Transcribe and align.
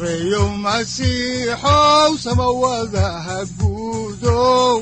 sareyow 0.00 0.48
masiixow 0.64 2.10
samawadaha 2.24 3.38
guudow 3.60 4.80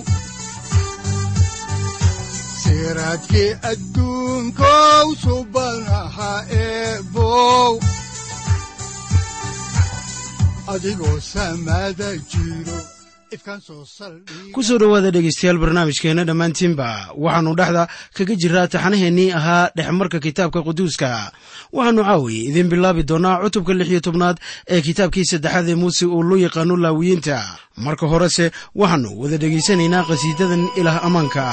siraadkii 2.62 3.50
adduunkow 3.70 5.06
subanaha 5.22 6.32
eebow 6.62 7.72
adigoo 10.72 11.18
samada 11.32 12.10
jiro 12.30 12.78
ku 14.54 14.60
soo 14.64 14.78
dhowaada 14.80 15.10
dhegeystayaal 15.12 15.58
barnaamijkeenna 15.60 16.24
dhammaantiinba 16.24 16.88
waxaannu 17.24 17.52
dhexda 17.58 17.82
kaga 18.16 18.34
jiraa 18.42 18.66
taxanaheennii 18.72 19.32
ahaa 19.38 19.70
dhexmarka 19.76 20.18
kitaabka 20.20 20.62
quduuska. 20.66 21.32
Waxaannu 21.72 22.02
caawiye 22.08 22.40
idiin 22.48 22.68
bilaabi 22.72 23.02
doonnaa 23.04 23.40
cutubka 23.44 23.72
lix 23.78 23.88
iyo 23.92 24.00
tobnaad 24.00 24.36
ee 24.68 24.80
kitaabkii 24.80 25.24
saddexaad 25.30 25.68
ee 25.68 25.74
muuse 25.82 26.06
oo 26.06 26.22
loo 26.28 26.38
yaqaano 26.46 26.74
laawiyiinta. 26.84 27.36
Marka 27.84 28.06
horese 28.12 28.46
waxaannu 28.74 29.10
wada 29.20 29.36
dhegaysanaynaa 29.42 30.06
qhasiidadan 30.08 30.62
ilaah 30.80 31.04
ammaanka 31.06 31.44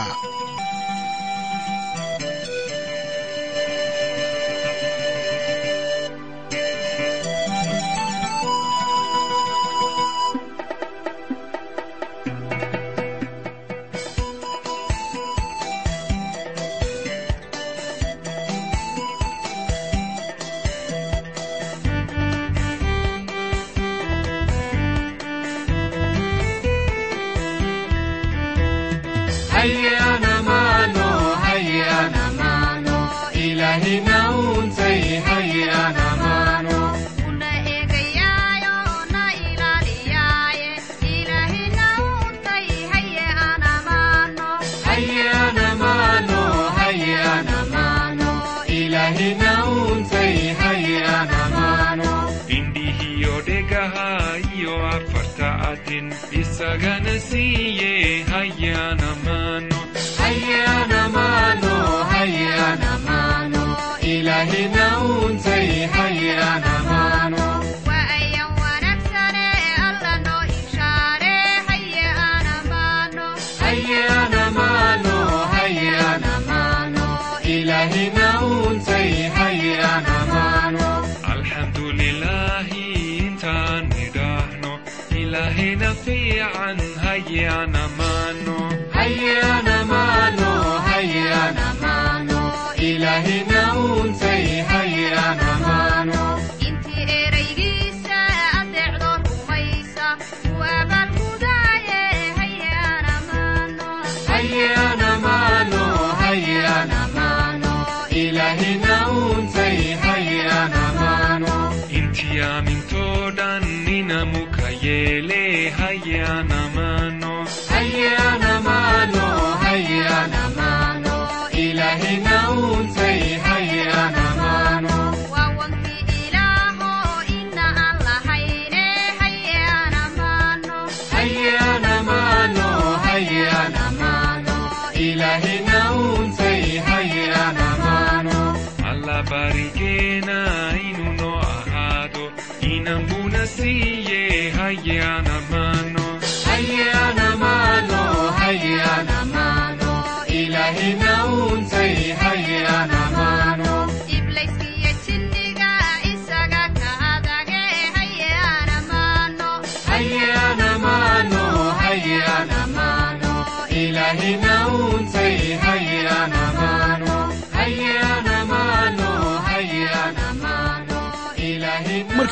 ilahi 64.43 64.67
nauna 64.67 65.34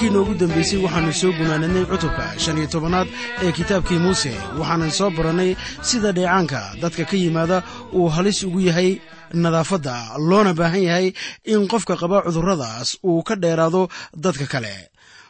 markii 0.03 0.15
noogu 0.15 0.33
dambeysay 0.39 0.79
waxaannu 0.83 1.13
soo 1.13 1.31
gunaanadnay 1.31 1.85
cutubka 1.85 2.25
shan 2.43 2.57
iyo 2.57 2.67
tobanaad 2.67 3.07
ee 3.43 3.51
kitaabkii 3.51 3.99
muuse. 4.03 4.33
Waxaanan 4.59 4.91
soo 4.91 5.09
barannay 5.09 5.55
sida 5.81 6.11
dheecaanka 6.11 6.75
dadka 6.81 7.05
ka 7.05 7.15
yimaada 7.17 7.63
uu 7.93 8.09
halis 8.09 8.43
ugu 8.43 8.59
yahay 8.59 8.99
nadaafadda 9.33 9.95
loona 10.29 10.53
baahan 10.53 10.83
yahay 10.83 11.13
in 11.45 11.67
qofka 11.71 11.95
qaba 11.95 12.21
cudurradaas 12.25 12.97
uu 13.03 13.23
ka 13.23 13.35
dheeraado 13.35 13.87
dadka 14.15 14.45
kale. 14.45 14.89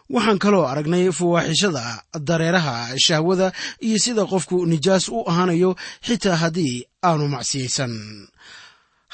Waxaan 0.09 0.39
kaloo 0.39 0.65
aragnay 0.65 1.11
fawaaxishada 1.11 2.03
dareeraha 2.19 2.97
shahwada 2.97 3.51
iyo 3.81 3.97
sida 3.99 4.25
qofku 4.25 4.65
nijaas 4.65 5.09
u 5.09 5.21
ahaanayo 5.29 5.75
xitaa 6.05 6.35
haddii 6.35 6.83
aanu 7.03 7.27
macsiyaysan 7.27 7.93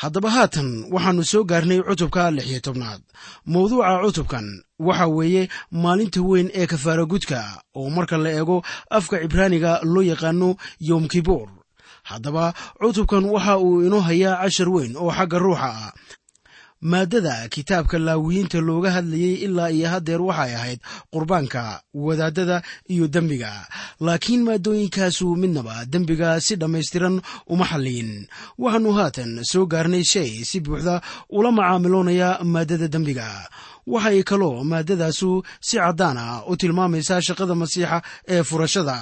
haddaba 0.02 0.30
haatan 0.36 0.70
waxaannu 0.94 1.24
soo 1.32 1.44
gaarnay 1.52 1.80
cutubka 1.88 2.24
lix 2.36 2.46
iyo 2.52 2.60
tobnaad. 2.66 3.02
Mawduuca 3.52 3.92
cutubkan 4.06 4.46
waxa 4.88 5.06
weeye 5.18 5.44
maalinta 5.72 6.22
weyn 6.30 6.48
ee 6.60 6.68
kafaara 6.72 7.06
gudka 7.12 7.40
oo 7.80 7.90
marka 7.96 8.18
la 8.24 8.30
eego 8.40 8.58
afka 8.98 9.16
cibraaniga 9.24 9.72
loo 9.94 10.04
yaqaano 10.12 10.50
yom 10.90 11.08
kibuur. 11.12 11.50
Haddaba 12.10 12.54
cutubkan 12.82 13.26
waxa 13.34 13.54
uu 13.66 13.82
inoo 13.88 14.00
hayaa 14.08 14.42
cashar 14.44 14.70
weyn 14.76 14.94
oo 15.02 15.12
xagga 15.18 15.38
ruuxa 15.44 15.70
ah 15.70 15.92
maaddada 16.82 17.48
kitaabka 17.50 18.00
laawiyiinta 18.00 18.60
looga 18.62 18.92
hadlayey 18.92 19.36
ilaa 19.46 19.70
iyo 19.72 19.88
haddeer 19.90 20.22
waxay 20.22 20.56
ahayd 20.56 20.80
qurbaanka 21.14 21.82
wadaadada 21.94 22.62
iyo 22.88 23.08
dembiga. 23.08 23.68
Laakiin 24.00 24.44
maadooyinkaasu 24.44 25.36
midnaba 25.36 25.86
dembiga 25.86 26.40
si 26.42 26.56
dhammaystiran 26.56 27.22
uma 27.48 27.66
xalliyin 27.72 28.28
waxaannu 28.58 28.92
haatan 28.98 29.32
soo 29.52 29.66
gaarnay 29.66 30.04
shay 30.04 30.44
si 30.50 30.60
buuxda 30.60 31.02
ula 31.30 31.52
macaamiloonaya 31.52 32.30
maaddada 32.54 32.88
dembiga. 32.88 33.28
Waxay 33.88 34.24
kaloo 34.24 34.64
maaddadaasu 34.64 35.44
si 35.68 35.76
caddaan 35.78 36.18
ah 36.18 36.44
u 36.48 36.56
tilmaamaysaa 36.56 37.22
shaqada 37.28 37.56
masiixa 37.62 37.98
ee 38.34 38.44
furashada. 38.50 38.98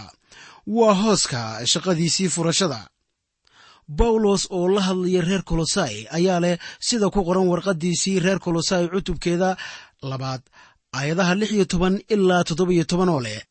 Waa 0.77 0.94
hooska 1.01 1.41
shaqadiisii 1.71 2.29
furashada 2.35 2.79
bawlos 3.88 4.48
oo 4.51 4.68
la 4.75 4.81
hadlaya 4.81 5.22
reer 5.22 5.44
kolosai 5.44 6.07
ayaa 6.18 6.39
leh 6.39 6.57
sida 6.80 7.10
ku 7.10 7.24
qoran 7.28 7.48
warqaddiisii 7.51 8.19
reer 8.19 8.39
kolosai 8.39 8.88
cutubkeeda 8.94 9.57
labaad 10.01 10.42
aayadaha 10.98 11.36
lix 11.36 11.51
iyo 11.51 11.66
toban 11.66 11.95
ilaa 12.13 12.44
toddobiyo 12.48 12.84
toban 12.84 13.10
oo 13.10 13.19
leh. 13.28 13.42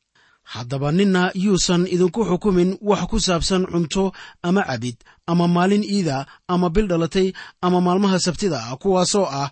Haddaba 0.52 0.92
ninna 0.92 1.22
yuusan 1.34 1.82
idinku 1.94 2.20
xukumin 2.30 2.78
wax 2.80 3.02
ku 3.10 3.18
saabsan 3.26 3.62
cunto 3.72 4.12
ama 4.42 4.62
cabid 4.68 4.96
ama 5.26 5.48
maalin 5.48 5.82
iida 5.82 6.26
ama 6.48 6.68
bil 6.74 6.86
dhalatay 6.90 7.28
ama 7.66 7.78
maalmaha 7.86 8.18
sabtida 8.26 8.60
kuwaasoo 8.82 9.26
ah 9.42 9.50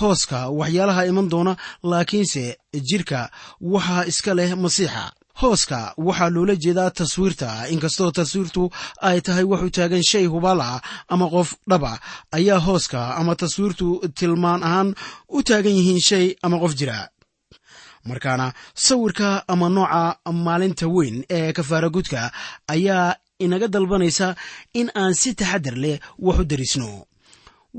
hooska 0.00 0.38
waxyaalaha 0.58 1.02
iman 1.10 1.28
doona 1.32 1.52
laakiinse 1.90 2.44
jidhka 2.88 3.20
waxaa 3.60 4.04
iska 4.10 4.32
leh 4.38 4.50
masiixa 4.62 5.04
hooska 5.40 5.80
waxaa 6.06 6.30
loola 6.34 6.54
jeedaa 6.64 6.90
taswiirta. 6.98 7.48
Inkastoo 7.74 8.10
taswiirtu 8.18 8.62
ay 9.08 9.18
tahay 9.26 9.44
wax 9.50 9.62
u 9.62 9.70
taagan 9.76 10.02
shay 10.10 10.26
hubaal 10.32 10.60
ah 10.70 10.80
ama 11.12 11.26
qof 11.34 11.48
dhaba 11.70 11.92
ayaa 12.36 12.58
hooska 12.66 13.00
ama 13.20 13.32
taswiirtu 13.40 13.86
tilmaan 14.18 14.62
ahaan 14.68 14.88
u 15.28 15.42
taagan 15.48 15.72
yihiin 15.78 16.00
shay 16.08 16.26
ama 16.42 16.56
qof 16.62 16.72
jira. 16.78 16.98
Markaana 18.08 18.46
sawirka 18.74 19.28
ama 19.52 19.68
nooca 19.76 20.02
maalinta 20.44 20.86
weyn 20.94 21.16
ee 21.36 21.52
kafaaragudka 21.52 22.20
ayaa 22.74 23.14
inaga 23.44 23.68
dalbanaysa 23.74 24.28
in 24.80 24.88
aan 25.00 25.14
si 25.20 25.30
taxadar 25.40 25.76
leh 25.84 25.96
wax 26.26 26.38
u 26.40 26.44
darisno. 26.50 26.90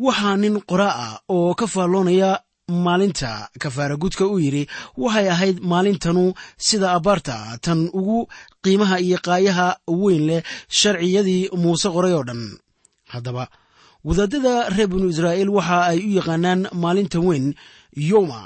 Waxaa 0.06 0.36
nin 0.42 0.56
qoraa 0.69 0.96
ah 1.06 1.13
oo 1.36 1.54
ka 1.60 1.66
faalloonaya 1.74 2.31
maalinta 2.69 3.50
kafaaragudka 3.60 4.25
u 4.28 4.40
yidhi 4.40 4.68
waxay 4.98 5.28
ahayd 5.30 5.58
maalintanu 5.72 6.34
sida 6.58 6.88
abbaarta 6.98 7.58
tan 7.66 7.90
ugu 7.94 8.28
qiimaha 8.63 9.00
iyo 9.00 9.18
qaayaha 9.28 9.68
weyn 9.88 10.24
leh 10.30 10.42
sharciyadii 10.80 11.50
muuse 11.62 11.90
qoray 11.96 12.13
oo 12.13 12.24
dhan. 12.24 12.42
Haddaba 13.13 13.44
wadaadada 14.08 14.54
reer 14.75 14.88
binu 14.92 15.08
israa'iil 15.13 15.50
waxa 15.58 15.78
ay 15.92 16.00
u 16.00 16.10
yaqaanaan 16.19 16.62
maalinta 16.84 17.19
weyn 17.28 17.46
yoma 18.12 18.40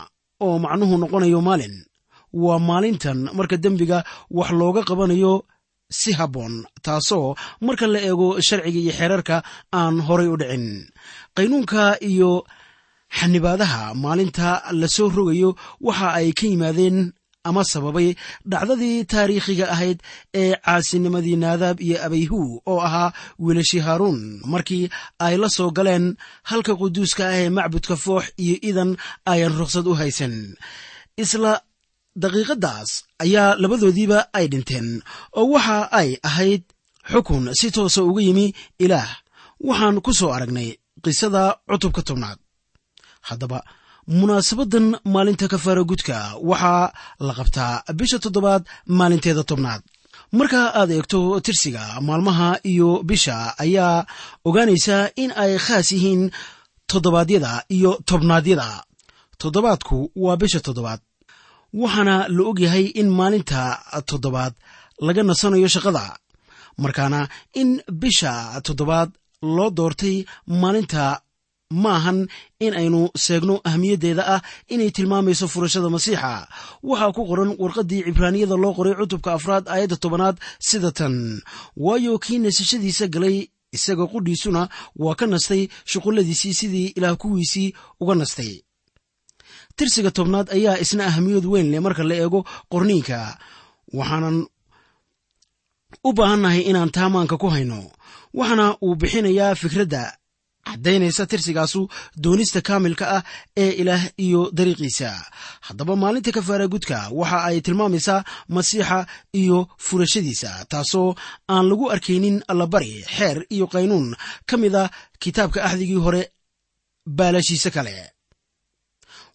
oo 0.46 0.56
macnuhu 0.64 0.96
noqonayo 1.02 1.40
maalin. 1.48 1.76
Waa 2.34 2.60
maalintan 2.70 3.20
marka 3.38 3.58
dembiga 3.64 4.04
wax 4.38 4.50
looga 4.60 4.82
qabanayo 4.90 5.34
si 6.00 6.12
habboon 6.18 6.66
taasoo 6.86 7.36
marka 7.66 7.86
la 7.94 8.00
eego 8.08 8.28
sharciga 8.48 8.80
iyo 8.84 8.92
xeerarka 9.00 9.36
aan 9.80 9.96
horay 10.08 10.28
u 10.28 10.36
dhicin. 10.42 10.66
Qaynuunka 11.36 11.84
iyo 12.12 12.32
xanibaadaha 13.10 13.94
maalinta 14.04 14.48
la 14.80 14.88
soo 14.96 15.10
rogayo 15.10 15.50
waxa 15.88 16.08
ay 16.20 16.30
ka 16.38 16.46
yimaadeen 16.52 16.98
ama 17.46 17.64
sababay 17.72 18.10
dhacdadii 18.52 19.06
taariikhiga 19.12 19.66
ahayd 19.74 20.00
ee 20.42 20.56
caasinimadii 20.66 21.38
naadaab 21.44 21.78
iyo 21.88 21.98
abayhu 22.06 22.40
oo 22.72 22.80
ahaa 22.88 23.14
wiilashii 23.40 23.80
haaruun. 23.88 24.42
Markii 24.54 24.90
ay 25.26 25.38
la 25.38 25.50
soo 25.50 25.70
galeen 25.78 26.06
halka 26.50 26.74
quduuska 26.80 27.24
ah 27.30 27.38
ee 27.42 27.50
macbudka 27.58 27.96
foox 28.04 28.26
iyo 28.44 28.56
idan 28.70 28.92
ayan 29.32 29.54
ruqsad 29.60 29.86
u 29.88 29.94
haysan. 30.00 30.36
Isla 31.24 31.62
daqiiqaddaas 32.24 32.90
ayaa 33.24 33.56
labadoodiiba 33.62 34.20
ay 34.38 34.46
dhinteen 34.52 34.88
oo 35.40 35.46
waxa 35.54 35.78
ay 36.00 36.10
ahayd 36.30 36.64
xukun 37.12 37.44
si 37.60 37.68
toosa 37.76 38.02
uga 38.10 38.22
yimi 38.28 38.46
ilaah. 38.84 39.10
Waxaan 39.68 40.02
ku 40.06 40.12
soo 40.20 40.32
aragnay 40.36 40.70
qisada 41.04 41.44
cutubka 41.70 42.02
tobnaad 42.08 42.40
haddaba. 43.30 43.60
Munaasabadan 44.20 44.88
maalinta 45.14 45.46
kafaaragudka 45.54 46.18
waxaa 46.50 46.86
la 47.28 47.34
qabtaa 47.40 47.74
bisha 48.00 48.18
toddobaad 48.24 48.64
maalinteeda 48.98 49.44
tobnaad. 49.50 49.82
Marka 50.38 50.62
aad 50.80 50.90
eegto 50.96 51.20
tirsiga 51.46 51.84
maalmaha 52.08 52.50
iyo 52.72 52.90
bisha 53.10 53.36
ayaa 53.64 54.06
ogaanaysaa 54.48 55.04
in 55.24 55.32
ay 55.44 55.52
khaas 55.66 55.88
yihiin 55.96 56.24
toddobaadyada 56.92 57.52
iyo 57.76 57.92
tobnaadyada 58.10 58.68
toddobaadku 59.42 59.98
waa 60.24 60.38
bisha 60.42 60.60
toddobaad 60.68 61.02
waxaana 61.82 62.16
la 62.36 62.42
ogyahay 62.52 62.86
in 63.02 63.10
maalinta 63.20 63.62
toddobaad 64.10 64.54
laga 65.06 65.22
nasanayo 65.30 65.68
shaqada. 65.76 66.06
Markaana 66.84 67.20
in 67.62 67.70
bisha 68.02 68.32
toddobaad 68.68 69.10
loo 69.56 69.70
doortay 69.78 70.16
maalinta 70.62 71.04
maahan 71.72 72.28
in 72.60 72.74
aynu 72.74 73.10
seegno 73.18 73.62
ahmiyaddeeda 73.70 74.24
ah 74.36 74.42
inay 74.74 74.92
tilmaamayso 74.92 75.48
furashada 75.48 75.90
masiixa. 75.90 76.48
Waxaa 76.84 77.12
ku 77.16 77.26
qoran 77.30 77.56
warqaddii 77.60 78.04
cibraaniyada 78.06 78.56
loo 78.64 78.74
qoray 78.78 78.94
cutubka 79.00 79.34
afraad 79.34 79.66
aayadda 79.68 79.98
tobanaad 79.98 80.38
sida 80.60 80.92
tan. 80.92 81.42
Waayo 81.76 82.20
kii 82.24 82.40
nasashadiisa 82.40 83.08
galay 83.08 83.38
isaga 83.76 84.06
qudhiisuna 84.12 84.70
waa 85.04 85.16
ka 85.20 85.26
nastay 85.28 85.68
shuqulladiisii 85.92 86.54
sidii 86.60 86.88
ilaah 86.98 87.18
kuwiisii 87.18 87.74
uga 88.02 88.16
nastay. 88.16 88.62
Tirsiga 89.76 90.12
tobnaad 90.12 90.48
ayaa 90.58 90.78
isna 90.84 91.04
ahamiyad 91.10 91.46
weyn 91.46 91.68
leh 91.72 91.82
marka 91.82 92.04
la 92.04 92.16
eego 92.16 92.46
qorniinka. 92.72 93.20
Waxaanan 93.98 94.38
u 96.04 96.14
baahannahay 96.18 96.62
inaan 96.70 96.92
taamaanka 96.96 97.36
ku 97.42 97.48
hayno. 97.50 97.80
Waxaana 98.38 98.78
uu 98.86 98.96
bixinayaa 98.96 99.56
fikradda 99.62 100.04
caddaynaysa 100.68 101.24
tirsigaasu 101.32 101.82
doonista 102.24 102.60
kaamilka 102.68 103.06
ah 103.18 103.24
ee 103.64 103.72
ilaah 103.82 104.04
iyo 104.26 104.42
dariiqiisa. 104.58 105.10
Haddaba 105.68 105.94
maalinta 106.02 106.32
kafaaragudka 106.38 106.98
waxa 107.20 107.40
ay 107.50 107.58
tilmaamaysaa 107.66 108.20
masiixa 108.56 109.00
iyo 109.42 109.58
furashadiisa 109.86 110.52
taasoo 110.72 111.10
aan 111.54 111.66
lagu 111.70 111.86
arkaynin 111.96 112.38
allabari 112.52 112.94
xeer 113.16 113.38
iyo 113.56 113.66
qaynuun 113.74 114.08
ka 114.50 114.56
mid 114.62 114.76
a 114.76 114.90
kitaabka 115.22 115.60
axdigii 115.68 116.02
hore 116.06 116.24
baalashiise 117.18 117.70
kale. 117.76 117.96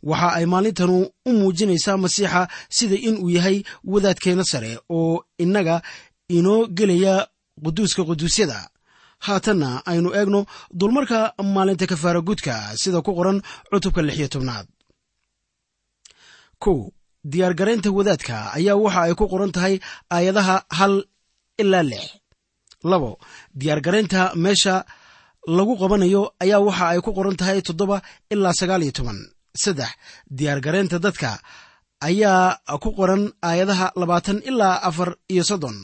Waxa 0.03 0.29
ay 0.39 0.47
maalintanu 0.53 0.97
u 1.29 1.31
muujinaysaa 1.39 1.97
masiixa 2.05 2.41
sida 2.77 2.97
inuu 3.09 3.31
yahay 3.37 3.57
wadaadkeena 3.93 4.45
sare 4.53 4.73
oo 4.99 5.25
innaga 5.45 5.77
inoo 6.29 6.61
gelaya 6.79 7.15
quduuska 7.65 8.03
quduusyada 8.09 8.59
haatanna 9.27 9.69
aynu 9.91 10.09
eegno 10.19 10.41
dulmarka 10.81 11.19
maalinta 11.55 11.87
kafaaragudka 11.93 12.55
sida 12.83 12.99
ku 13.07 13.11
qoran 13.19 13.39
cutubka 13.71 14.01
lix 14.07 14.17
iyo 14.21 14.29
tobnaad. 14.35 14.67
Kow 16.65 16.79
diyaargaraynta 17.33 17.89
wadaadka 17.99 18.37
ayaa 18.59 18.77
waxa 18.85 19.01
ay 19.07 19.15
ku 19.21 19.25
qoran 19.33 19.53
tahay 19.57 19.75
aayadaha 20.15 20.57
hal 20.79 20.95
ilaa 21.63 21.83
lix. 21.91 22.05
Labo 22.91 23.11
diyaargaraynta 23.61 24.21
meesha 24.45 24.75
lagu 25.57 25.75
qabanayo 25.81 26.23
ayaa 26.45 26.61
waxa 26.69 26.85
ay 26.93 27.01
ku 27.07 27.11
qoran 27.17 27.37
tahay 27.41 27.59
toddoba 27.67 27.97
ilaa 28.35 28.53
sagaal 28.61 28.83
iyo 28.87 28.93
toban. 28.99 29.19
Saddex 29.63 29.91
diyaargaraynta 30.39 30.97
dadka 31.05 31.31
ayaa 32.09 32.61
ku 32.83 32.89
qoran 32.99 33.23
aayadaha 33.49 33.87
labaatan 34.01 34.39
ilaa 34.51 34.77
afar 34.89 35.11
iyo 35.33 35.45
soddon 35.51 35.77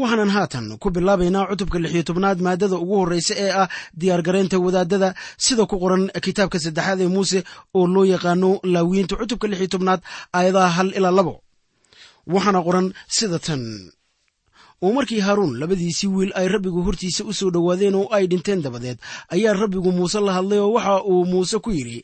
waxaanan 0.00 0.30
haatan 0.36 0.66
ku 0.82 0.88
bilaabaynaa 0.96 1.48
cutubka 1.50 1.78
lix 1.82 1.92
iyo 1.94 2.02
tobnaad 2.08 2.38
maaddada 2.46 2.76
ugu 2.82 2.94
horreysa 3.00 3.34
ee 3.44 3.50
ah 3.62 3.68
diyaargaraynta 4.00 4.56
wadaadada 4.66 5.08
sida 5.44 5.62
ku 5.70 5.76
qoran 5.82 6.04
kitaabka 6.24 6.58
saddexaad 6.64 7.00
ee 7.04 7.10
muuse 7.14 7.38
oo 7.78 7.86
loo 7.94 8.04
yaqaano 8.14 8.50
laawiyiinta 8.74 9.14
cutubka 9.20 9.46
lix 9.50 9.58
iyo 9.62 9.70
tobnaad 9.74 10.00
aayadaha 10.38 10.70
hal 10.76 10.88
ilaa 10.98 11.14
labo. 11.18 11.34
Waxaana 12.34 12.60
qoran 12.66 12.86
sida 13.16 13.38
tan 13.46 13.62
oo 14.84 14.92
markii 14.96 15.20
haaruun 15.26 15.52
labadiisii 15.60 16.10
wiil 16.16 16.32
ay 16.40 16.46
rabbigu 16.54 16.80
hortiisa 16.86 17.22
u 17.24 17.32
soo 17.38 17.50
dhowaadeen 17.54 17.94
oo 18.00 18.06
ay 18.16 18.24
dhinteen 18.30 18.60
dabadeed 18.64 18.98
ayaa 19.34 19.54
rabbigu 19.62 19.90
muuse 19.98 20.20
la 20.26 20.32
hadlay 20.38 20.58
oo 20.64 20.72
waxa 20.76 20.94
uu 21.12 21.24
muuse 21.32 21.58
ku 21.64 21.70
yidhi 21.78 21.98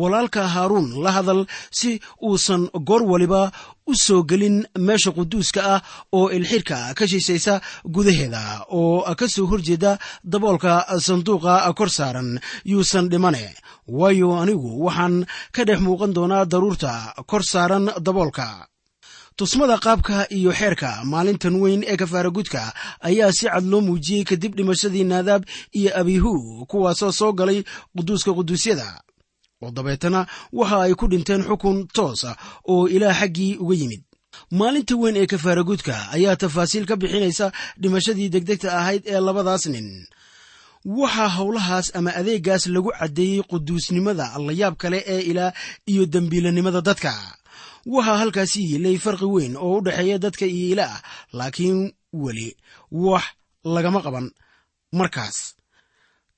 walaalka 0.00 0.42
haaruun 0.54 0.88
la 1.04 1.10
hadal 1.16 1.40
si 1.78 1.90
uusan 2.28 2.62
goor 2.88 3.02
waliba 3.12 3.42
u 3.86 3.94
soo 4.04 4.22
gelin 4.30 4.56
meesha 4.86 5.10
quduuska 5.16 5.60
ah 5.74 5.80
oo 6.18 6.26
ilxirka 6.36 6.76
ka 6.98 7.04
shisaysa 7.12 7.54
gudaheeda 7.94 8.42
oo 8.80 9.14
ka 9.20 9.26
soo 9.34 9.46
horjeeda 9.50 9.92
daboolka 10.32 10.72
sanduuqa 11.06 11.54
kor 11.78 11.90
saaran 11.98 12.30
yuusan 12.70 13.06
dhimane. 13.12 13.44
Waayo 13.98 14.28
anigu 14.42 14.70
waxaan 14.86 15.16
ka 15.54 15.62
dhex 15.68 15.78
muuqan 15.86 16.12
doonaa 16.16 16.44
daruurta 16.52 16.92
kor 17.30 17.42
saaran 17.52 17.84
daboolka 18.06 18.46
tusmada 19.36 19.78
qaabka 19.84 20.16
iyo 20.38 20.52
xeerka 20.58 20.90
maalintan 21.12 21.54
weyn 21.62 21.82
ee 21.86 21.96
kafaaragudka 22.02 22.62
ayaa 23.08 23.32
si 23.32 23.44
cad 23.46 23.64
loo 23.72 23.80
muujiyey 23.80 24.24
kadib 24.30 24.52
dhimashadii 24.56 25.04
naadaab 25.04 25.42
iyo 25.78 25.90
abihu 26.00 26.32
kuwaasoo 26.70 27.12
soo 27.12 27.32
galay 27.32 27.58
quduuska 27.96 28.30
quduusyada. 28.38 28.88
Oo 29.62 29.70
dabeetana 29.76 30.20
waxa 30.52 30.76
ay 30.86 30.94
ku 30.94 31.06
dhinteen 31.10 31.42
xukun 31.48 31.86
toosa 31.96 32.36
oo 32.72 32.86
ilaah 32.88 33.14
xaggii 33.20 33.56
uga 33.58 33.74
yimid. 33.80 34.02
Maalinta 34.58 34.94
weyn 35.02 35.16
ee 35.16 35.26
kafaaragudka 35.26 35.94
ayaa 36.14 36.36
tafaasiil 36.36 36.86
ka 36.86 36.96
bixinaysa 36.96 37.46
dhimashadii 37.80 38.28
degdegta 38.34 38.68
ahayd 38.78 39.02
ee 39.06 39.20
labadaas 39.20 39.66
nin. 39.66 39.88
Waxaa 40.84 41.28
howlahaas 41.36 41.86
ama 41.98 42.10
adeegaas 42.20 42.66
lagu 42.74 42.90
caddeeyey 42.98 43.42
quduusnimada 43.50 44.26
layaab 44.46 44.76
kale 44.82 44.98
ee 45.14 45.20
ilaah 45.30 45.52
iyo 45.90 46.06
dembiilanimada 46.06 46.80
dadka 46.88 47.12
waxaa 47.86 48.18
halkaasi 48.22 48.60
yilay 48.72 48.96
farqi 49.04 49.24
weyn 49.34 49.56
oo 49.56 49.78
u 49.78 49.80
dhexeeya 49.84 50.18
dadka 50.18 50.46
iyo 50.46 50.68
ilaah 50.72 51.02
laakiin 51.32 51.92
weli 52.12 52.56
wax 52.90 53.24
lagama 53.64 54.00
qaban. 54.02 54.30
Markaas 54.92 55.54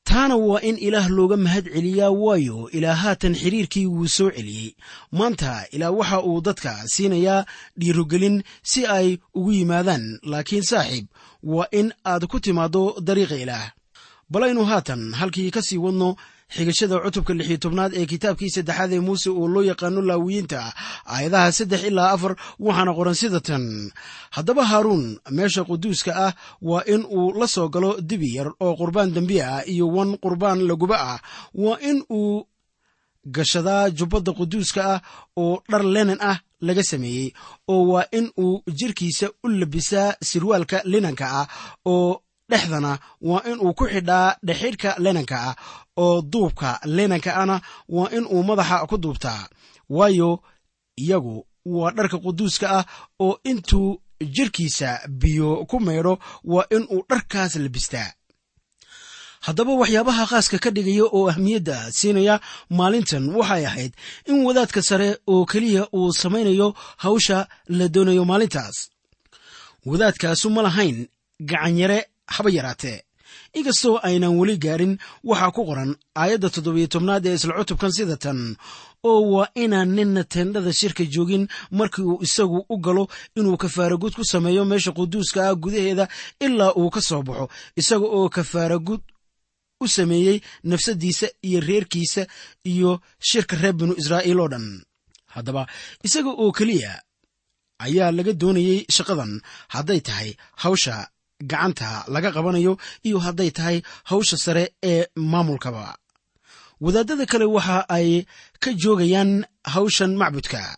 taana 0.05 0.37
waa 0.37 0.61
in 0.69 0.79
ilaah 0.79 1.09
looga 1.17 1.37
mahad 1.37 1.65
celiyaa 1.75 2.11
waayo 2.11 2.71
ilaah 2.76 2.97
haatan 3.03 3.35
xiriirkii 3.35 3.87
wuu 3.87 4.09
soo 4.09 4.31
celiyey. 4.31 4.71
Maanta 5.12 5.67
ilaah 5.75 5.93
waxa 5.99 6.19
uu 6.23 6.41
dadka 6.47 6.73
siinayaa 6.95 7.45
dhiirogelin 7.79 8.43
si 8.62 8.87
ay 8.87 9.19
ugu 9.35 9.53
yimaadaan 9.53 10.05
laakiin 10.31 10.62
saaxiib 10.71 11.07
waa 11.43 11.69
in 11.73 11.93
aad 12.05 12.26
ku 12.26 12.41
timaaddo 12.41 12.83
dariiqa 13.07 13.37
ilaah. 13.45 13.67
Balaynu 14.31 14.65
haatan 14.71 15.03
halkii 15.15 15.50
ka 15.50 15.62
sii 15.62 15.79
wadno 15.85 16.17
xigashada 16.55 16.97
cutubka 17.05 17.33
lixiyo 17.35 17.59
tobnaad 17.65 17.93
ee 18.00 18.07
kitaabkii 18.07 18.50
saddexaad 18.57 18.93
ee 18.97 19.00
muuse 19.07 19.31
oo 19.31 19.47
loo 19.55 19.62
yaqaano 19.71 20.00
laawiyiinta 20.09 20.61
aayadaha 21.15 21.53
saddex 21.59 21.83
ilaa 21.91 22.11
afar 22.15 22.33
waxaana 22.67 22.93
qoran 22.99 23.15
sida 23.21 23.41
tan. 23.49 23.65
Haddaba 24.37 24.62
haaruun 24.71 25.05
meesha 25.37 25.62
quduuska 25.69 26.12
ah 26.26 26.33
waa 26.69 26.85
in 26.95 27.03
uu 27.19 27.33
la 27.41 27.47
soo 27.55 27.69
galo 27.75 27.91
dibi 28.09 28.29
yar 28.37 28.49
oo 28.65 28.73
qurbaan 28.81 29.11
dembi 29.17 29.37
ah 29.43 29.62
iyo 29.73 29.87
wan 29.97 30.11
qurbaan 30.25 30.59
laguba 30.69 30.97
ah. 31.12 31.19
Waa 31.55 31.79
in 31.91 31.99
uu 32.11 32.47
gashadaa 33.37 33.91
jubbadda 33.99 34.33
quduuska 34.38 34.81
ah 34.95 35.00
oo 35.43 35.55
dhar 35.71 35.83
lenan 35.95 36.21
ah 36.31 36.38
laga 36.67 36.83
sameeyey 36.91 37.29
oo 37.73 37.83
waa 37.93 38.07
in 38.19 38.26
uu 38.38 38.62
jirkiisa 38.79 39.26
u 39.45 39.49
labisaa 39.61 40.15
sirwaalka 40.29 40.79
linanka 40.93 41.26
ah 41.41 41.47
oo 41.95 42.23
dhexdana 42.50 42.99
waa 43.21 43.43
in 43.50 43.59
uu 43.61 43.75
ku 43.79 43.85
xidhaa 43.93 44.37
dhexidhka 44.47 44.91
lenanka 45.05 45.37
ah 45.49 45.55
oo 46.05 46.23
duubka 46.23 46.71
lenanka 46.97 47.31
ana 47.43 47.57
waa 47.88 48.11
in 48.17 48.25
uu 48.35 48.43
madaxa 48.49 48.87
ku 48.91 48.97
duubtaa 48.99 49.49
waayo 49.97 50.31
iyagu 51.03 51.47
waa 51.65 51.91
dharka 51.97 52.19
quduuska 52.25 52.67
ah 52.79 52.85
oo 53.25 53.38
intuu 53.50 54.00
jirkiisa 54.35 54.91
biyo 55.21 55.65
ku 55.71 55.76
maydho 55.81 56.19
waa 56.45 56.67
in 56.71 56.85
uu 56.95 57.03
dharkaas 57.11 57.57
labistaa 57.65 58.11
haddaba 59.47 59.73
waxyaabaha 59.81 60.25
khaaska 60.31 60.59
ka 60.65 60.71
dhigaya 60.71 61.05
oo 61.17 61.29
ahmiyadda 61.33 61.76
siinaya 61.99 62.35
maalintan 62.79 63.25
waxay 63.38 63.65
ahayd 63.67 63.93
in 64.31 64.37
wadaadka 64.47 64.81
sare 64.88 65.09
oo 65.33 65.45
keliya 65.50 65.83
uu 65.99 66.12
samaynayo 66.23 66.69
hawsha 67.03 67.38
la 67.69 67.87
doonayo 67.95 68.25
maalintaas. 68.31 68.76
Wadaadkaasu 69.87 70.50
ma 70.50 70.62
lahayn 70.67 71.07
gacanyare 71.41 71.99
haba 72.35 72.50
yaraatee. 72.56 72.99
Inkastoo 73.59 73.97
aynan 74.09 74.35
weli 74.38 74.56
gaarin 74.64 74.95
waxaa 75.28 75.50
ku 75.56 75.62
qoran 75.68 75.90
aayadda 76.21 76.49
toddobiyo 76.54 76.87
tobnaad 76.95 77.25
ee 77.26 77.35
isla 77.38 77.52
cutubkan 77.59 77.92
sida 77.97 78.16
tan 78.25 78.40
oo 79.11 79.21
waa 79.35 79.49
inaan 79.62 79.90
ninna 79.97 80.23
teendhada 80.33 80.73
shirka 80.80 81.04
joogin 81.14 81.45
markii 81.78 82.02
uu 82.11 82.23
isagu 82.26 82.59
u 82.68 82.76
galo 82.87 83.04
inuu 83.38 83.56
kafaaragud 83.62 84.12
ku 84.18 84.25
sameeyo 84.33 84.62
meesha 84.71 84.92
quduuska 84.99 85.38
ah 85.49 85.54
gudaheeda 85.62 86.04
ilaa 86.47 86.73
uu 86.80 86.90
ka 86.95 87.00
soo 87.09 87.23
baxo 87.28 87.47
isaga 87.80 88.06
oo 88.18 88.28
kafaaragud 88.37 89.02
u 89.85 89.88
sameeyey 89.97 90.38
nafsadiisa 90.71 91.26
iyo 91.49 91.61
reerkiisa 91.68 92.23
iyo 92.73 92.90
shirka 93.28 93.54
reer 93.62 93.75
binu 93.78 93.95
israa'iil 94.00 94.40
oo 94.40 94.49
dhan. 94.52 94.66
Haddaba 95.35 95.62
isaga 96.06 96.30
oo 96.42 96.52
keliya 96.59 96.92
ayaa 97.85 98.11
laga 98.16 98.33
doonayey 98.40 98.78
shaqadan 98.97 99.33
hadday 99.75 100.00
tahay 100.09 100.30
hawsha 100.62 100.95
gacanta 101.40 102.05
laga 102.09 102.31
qabanayo 102.33 102.78
iyo 103.02 103.19
hadday 103.19 103.50
tahay 103.50 103.83
hawsha 104.05 104.37
sare 104.37 104.73
ee 104.83 105.07
maamulkaba. 105.16 105.97
Wadaadada 106.81 107.26
kale 107.26 107.45
waxa 107.45 107.88
ay 107.88 108.26
ka 108.61 108.71
joogayaan 108.73 109.45
hawshan 109.64 110.16
macbudka. 110.16 110.76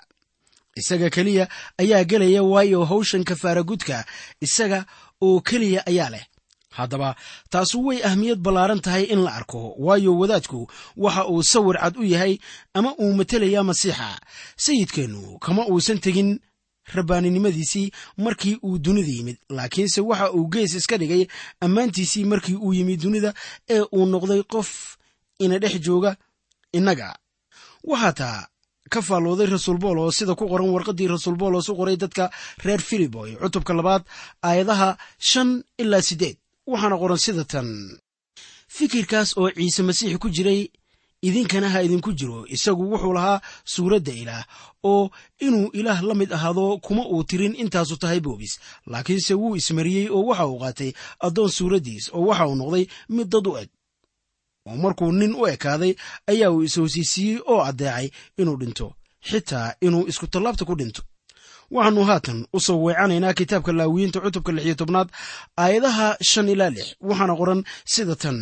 Isaga 0.76 1.10
keliya 1.10 1.48
ayaa 1.78 2.04
gelaya 2.04 2.42
waayo 2.42 2.84
hawshan 2.84 3.24
kafaaragudka 3.24 4.04
isaga 4.40 4.86
oo 5.22 5.40
keliya 5.40 5.86
ayaa 5.86 6.10
leh. 6.10 6.24
Haddaba 6.70 7.16
taasu 7.50 7.82
way 7.86 7.98
ahmiyad 8.04 8.38
ballaaran 8.38 8.80
tahay 8.80 9.04
in 9.10 9.20
la 9.26 9.32
arko 9.34 9.74
waayo 9.78 10.14
wadaadku 10.20 10.60
waxa 10.96 11.26
uu 11.26 11.42
sawir 11.42 11.76
cad 11.82 11.96
u 11.98 12.04
yahay 12.04 12.38
ama 12.74 12.94
uu 13.02 13.12
matelayaa 13.18 13.62
masiixa. 13.66 14.20
Sayidkeennu 14.56 15.38
kama 15.44 15.66
uusan 15.66 15.98
tegin 16.04 16.38
rabbaaninimadiisii 16.94 17.90
markii 18.16 18.58
uu 18.62 18.78
dunida 18.78 19.08
yimid. 19.12 19.36
Laakiinse 19.48 20.00
waxa 20.00 20.32
uu 20.32 20.48
gees 20.52 20.74
iska 20.74 20.96
dhigay 20.98 21.26
ammaantiisii 21.60 22.24
markii 22.24 22.54
uu 22.56 22.72
yimid 22.74 23.00
dunida 23.02 23.34
ee 23.68 23.80
uu 23.80 24.06
noqday 24.06 24.42
qof 24.42 24.96
ina 25.38 25.58
dhex 25.58 25.80
jooga 25.86 26.16
innaga. 26.72 27.16
Waxaa 27.84 28.12
taa 28.12 28.48
ka 28.90 29.02
faallooday 29.02 29.46
rasuul 29.46 29.78
boolos 29.78 30.16
sida 30.18 30.34
ku 30.34 30.48
qoran 30.48 30.68
warqaddii 30.74 31.08
rasuul 31.08 31.36
boolos 31.36 31.68
u 31.68 31.76
qoray 31.76 31.96
dadka 31.96 32.30
reer 32.64 32.80
filiboy. 32.80 33.36
Cutubka 33.36 33.72
labaad 33.74 34.02
aayadaha 34.42 34.96
shan 35.18 35.62
ilaa 35.78 36.02
siddeed. 36.02 36.36
Waxaana 36.66 36.96
qoran 36.98 37.18
sida 37.18 37.44
tan. 37.44 37.68
Fikirkaas 38.68 39.36
oo 39.36 39.50
ciise 39.50 39.82
masiix 39.82 40.18
ku 40.18 40.28
jiray 40.30 40.68
idinkana 41.22 41.68
ha 41.72 41.82
idinku 41.82 42.12
jiro 42.12 42.46
isagu 42.46 42.82
wuxuu 42.92 43.12
lahaa 43.12 43.40
suuradda 43.64 44.12
ilaah 44.12 44.44
oo 44.84 45.10
inuu 45.46 45.70
ilaah 45.78 46.02
la 46.02 46.14
mid 46.14 46.30
ahaado 46.32 46.78
kuma 46.78 47.02
uu 47.06 47.24
tirin 47.24 47.54
intaasu 47.62 47.96
tahay 47.96 48.20
boobis. 48.20 48.58
Laakiinse 48.86 49.34
wuu 49.34 49.56
ismariyey 49.56 50.08
oo 50.10 50.22
waxa 50.30 50.46
uu 50.46 50.58
qaatay 50.62 50.90
addoon 51.26 51.50
suuraddiis 51.50 52.04
oo 52.14 52.26
waxa 52.30 52.46
uu 52.48 52.54
noqday 52.60 52.84
mid 53.08 53.28
dad 53.32 53.46
u 53.46 53.56
eg. 53.62 53.68
Oo 54.68 54.76
markuu 54.76 55.12
nin 55.12 55.34
u 55.34 55.46
ekaaday 55.54 55.92
ayaa 56.30 56.50
uu 56.54 56.62
is-hosiisiiyey 56.66 57.38
oo 57.52 57.60
addeecay 57.68 58.06
inuu 58.40 58.56
dhinto 58.60 58.86
xitaa 59.28 59.74
inuu 59.86 60.06
isku 60.10 60.26
tallaabta 60.26 60.64
ku 60.64 60.74
dhinto. 60.80 61.02
Waxaannu 61.70 62.02
haatan 62.08 62.38
u 62.52 62.60
soo 62.66 62.78
weecanaynaa 62.84 63.34
kitaabka 63.38 63.72
laawiyiinta 63.78 64.20
cutubka 64.24 64.52
lix 64.52 64.64
iyo 64.66 64.74
tobnaad 64.80 65.08
aayadaha 65.62 66.16
shan 66.30 66.48
ilaa 66.54 66.70
lix 66.76 66.86
waxaana 67.08 67.34
qoran 67.40 67.60
sida 67.92 68.14
tan 68.22 68.38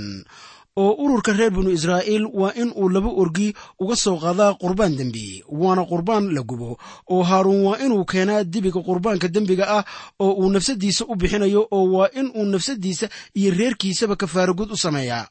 oo 0.82 0.92
ururka 1.04 1.32
reer 1.38 1.50
binu 1.56 1.70
israa'iil 1.78 2.24
waa 2.40 2.52
in 2.62 2.70
uu 2.80 2.88
laba 2.94 3.08
orgi 3.22 3.48
uga 3.82 3.96
soo 4.04 4.16
qaadaa 4.24 4.52
qurbaan 4.62 4.94
dembi 4.98 5.42
waana 5.60 5.82
qurbaan 5.90 6.24
la 6.36 6.42
gubo 6.50 6.70
oo 7.14 7.22
haaruun 7.30 7.62
waa 7.66 7.78
inuu 7.84 8.04
keenaa 8.10 8.44
dibiga 8.52 8.80
qurbaanka 8.88 9.28
dembiga 9.34 9.64
ah 9.78 9.84
oo 10.24 10.32
uu 10.40 10.50
nafsadiisa 10.54 11.02
u 11.08 11.14
bixinayo 11.20 11.62
oo 11.76 11.84
waa 11.96 12.08
in 12.20 12.26
uu 12.38 12.44
nafsadiisa 12.52 13.06
iyo 13.38 13.50
reerkiisaba 13.58 14.14
kafaaragud 14.16 14.70
u 14.72 14.76
sameeyaa. 14.84 15.24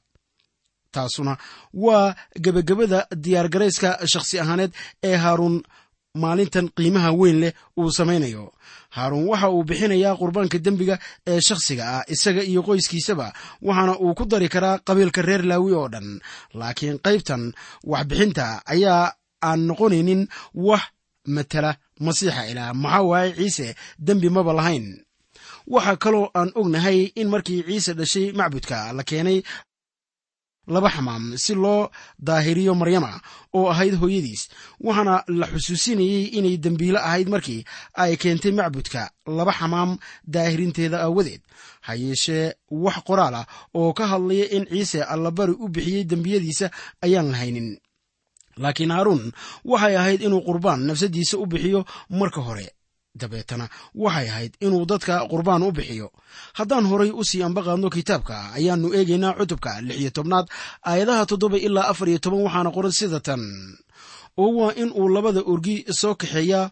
Taasuna 0.91 1.33
waa 1.73 2.15
gebagabada 2.43 2.99
diyaargarayska 3.23 3.89
shakhsi 4.11 4.35
ahaaneed 4.39 4.71
ee 5.09 5.15
haaruun 5.23 5.57
maalintan 6.23 6.69
qiimaha 6.77 7.11
weyn 7.19 7.37
leh 7.43 7.53
uu 7.79 7.91
samaynayo 7.97 8.43
haaruun 8.95 9.27
waxa 9.31 9.47
uu 9.55 9.63
bixinayaa 9.69 10.15
qurbaanka 10.21 10.57
dembiga 10.65 10.95
ee 11.31 11.39
shakhsiga 11.47 11.83
ah 11.95 12.03
isaga 12.13 12.41
iyo 12.51 12.61
qoyskiisaba 12.67 13.27
waxaana 13.67 13.93
uu 14.05 14.13
ku 14.17 14.23
dari 14.31 14.47
karaa 14.53 14.77
qabiilka 14.87 15.21
reer 15.27 15.43
laawi 15.51 15.71
oo 15.79 15.87
dhan. 15.93 16.07
Laakiin 16.59 16.97
qaybtan 17.05 17.43
waxbixinta 17.91 18.45
ayaa 18.73 19.03
aan 19.47 19.59
noqonaynin 19.69 20.21
wax 20.67 20.81
matala 21.35 21.71
masiixa 22.05 22.43
ilaah 22.51 22.71
maxaa 22.83 23.01
waaye 23.09 23.31
ciise 23.39 23.67
dembi 24.05 24.29
maba 24.35 24.53
lahayn. 24.59 24.87
Waxaa 25.73 25.97
kaloo 26.03 26.25
aan 26.39 26.49
ognahay 26.59 26.99
in 27.21 27.27
markii 27.33 27.61
ciise 27.67 27.91
dhashay 27.99 28.27
macbudka 28.39 28.77
la 28.97 29.03
keenay 29.09 29.37
laba 30.73 30.89
xamaam 30.95 31.23
si 31.43 31.53
loo 31.63 31.89
daahiriyo 32.27 32.73
maryama 32.75 33.11
oo 33.57 33.69
ahayd 33.73 33.95
hooyadiis 34.01 34.43
waxaana 34.85 35.15
la 35.39 35.45
xusuusinayey 35.53 36.23
inay 36.37 36.57
dembiilo 36.57 36.99
ahayd 36.99 37.27
markii 37.33 37.61
ay 38.03 38.13
keentay 38.21 38.51
macbudka 38.59 39.01
laba 39.37 39.51
xamaam 39.59 39.91
daahirinteeda 40.33 40.97
aawadeed 41.05 41.41
ha 41.85 41.91
yeeshee 42.03 42.53
wax 42.83 42.97
qoraal 43.07 43.35
ah 43.41 43.45
oo 43.79 43.93
ka 43.97 44.03
hadlaya 44.11 44.45
in 44.55 44.63
ciise 44.71 44.99
allabari 45.13 45.53
u 45.59 45.67
bixiyey 45.73 46.03
dembiyadiisa 46.11 46.67
ayaan 47.05 47.29
lahaynin. 47.33 47.69
Laakiin 48.63 48.91
haaruun 48.95 49.31
waxay 49.71 49.95
ahayd 49.97 50.21
inuu 50.21 50.41
qurbaan 50.47 50.81
nafsadiisa 50.87 51.35
u 51.37 51.45
bixiyo 51.51 51.79
marka 52.19 52.41
hore 52.47 52.67
dabeetana. 53.19 53.65
Waxay 54.03 54.27
ahayd 54.29 54.53
inuu 54.65 54.85
dadka 54.85 55.13
qurbaan 55.31 55.63
u 55.63 55.71
bixiyo. 55.71 56.07
Haddaan 56.57 56.85
horay 56.91 57.11
u 57.11 57.23
sii 57.29 57.43
ambaqaadno 57.47 57.89
kitaabka 57.95 58.35
ayaannu 58.57 58.87
eegaynaa 58.97 59.33
cutubka 59.39 59.71
lix 59.87 59.97
iyo 60.01 60.11
tobnaad 60.17 60.45
aayadaha 60.89 61.25
toddoba 61.29 61.57
ilaa 61.57 61.87
afar 61.91 62.07
iyo 62.09 62.19
toban 62.23 62.41
waxaana 62.45 62.71
qoran 62.75 62.91
sida 62.99 63.19
tan. 63.27 63.41
Oo 64.37 64.51
waa 64.57 64.73
in 64.81 64.89
uu 64.99 65.07
labada 65.15 65.41
orgi 65.51 65.75
soo 65.99 66.15
kaxeeyaa 66.21 66.65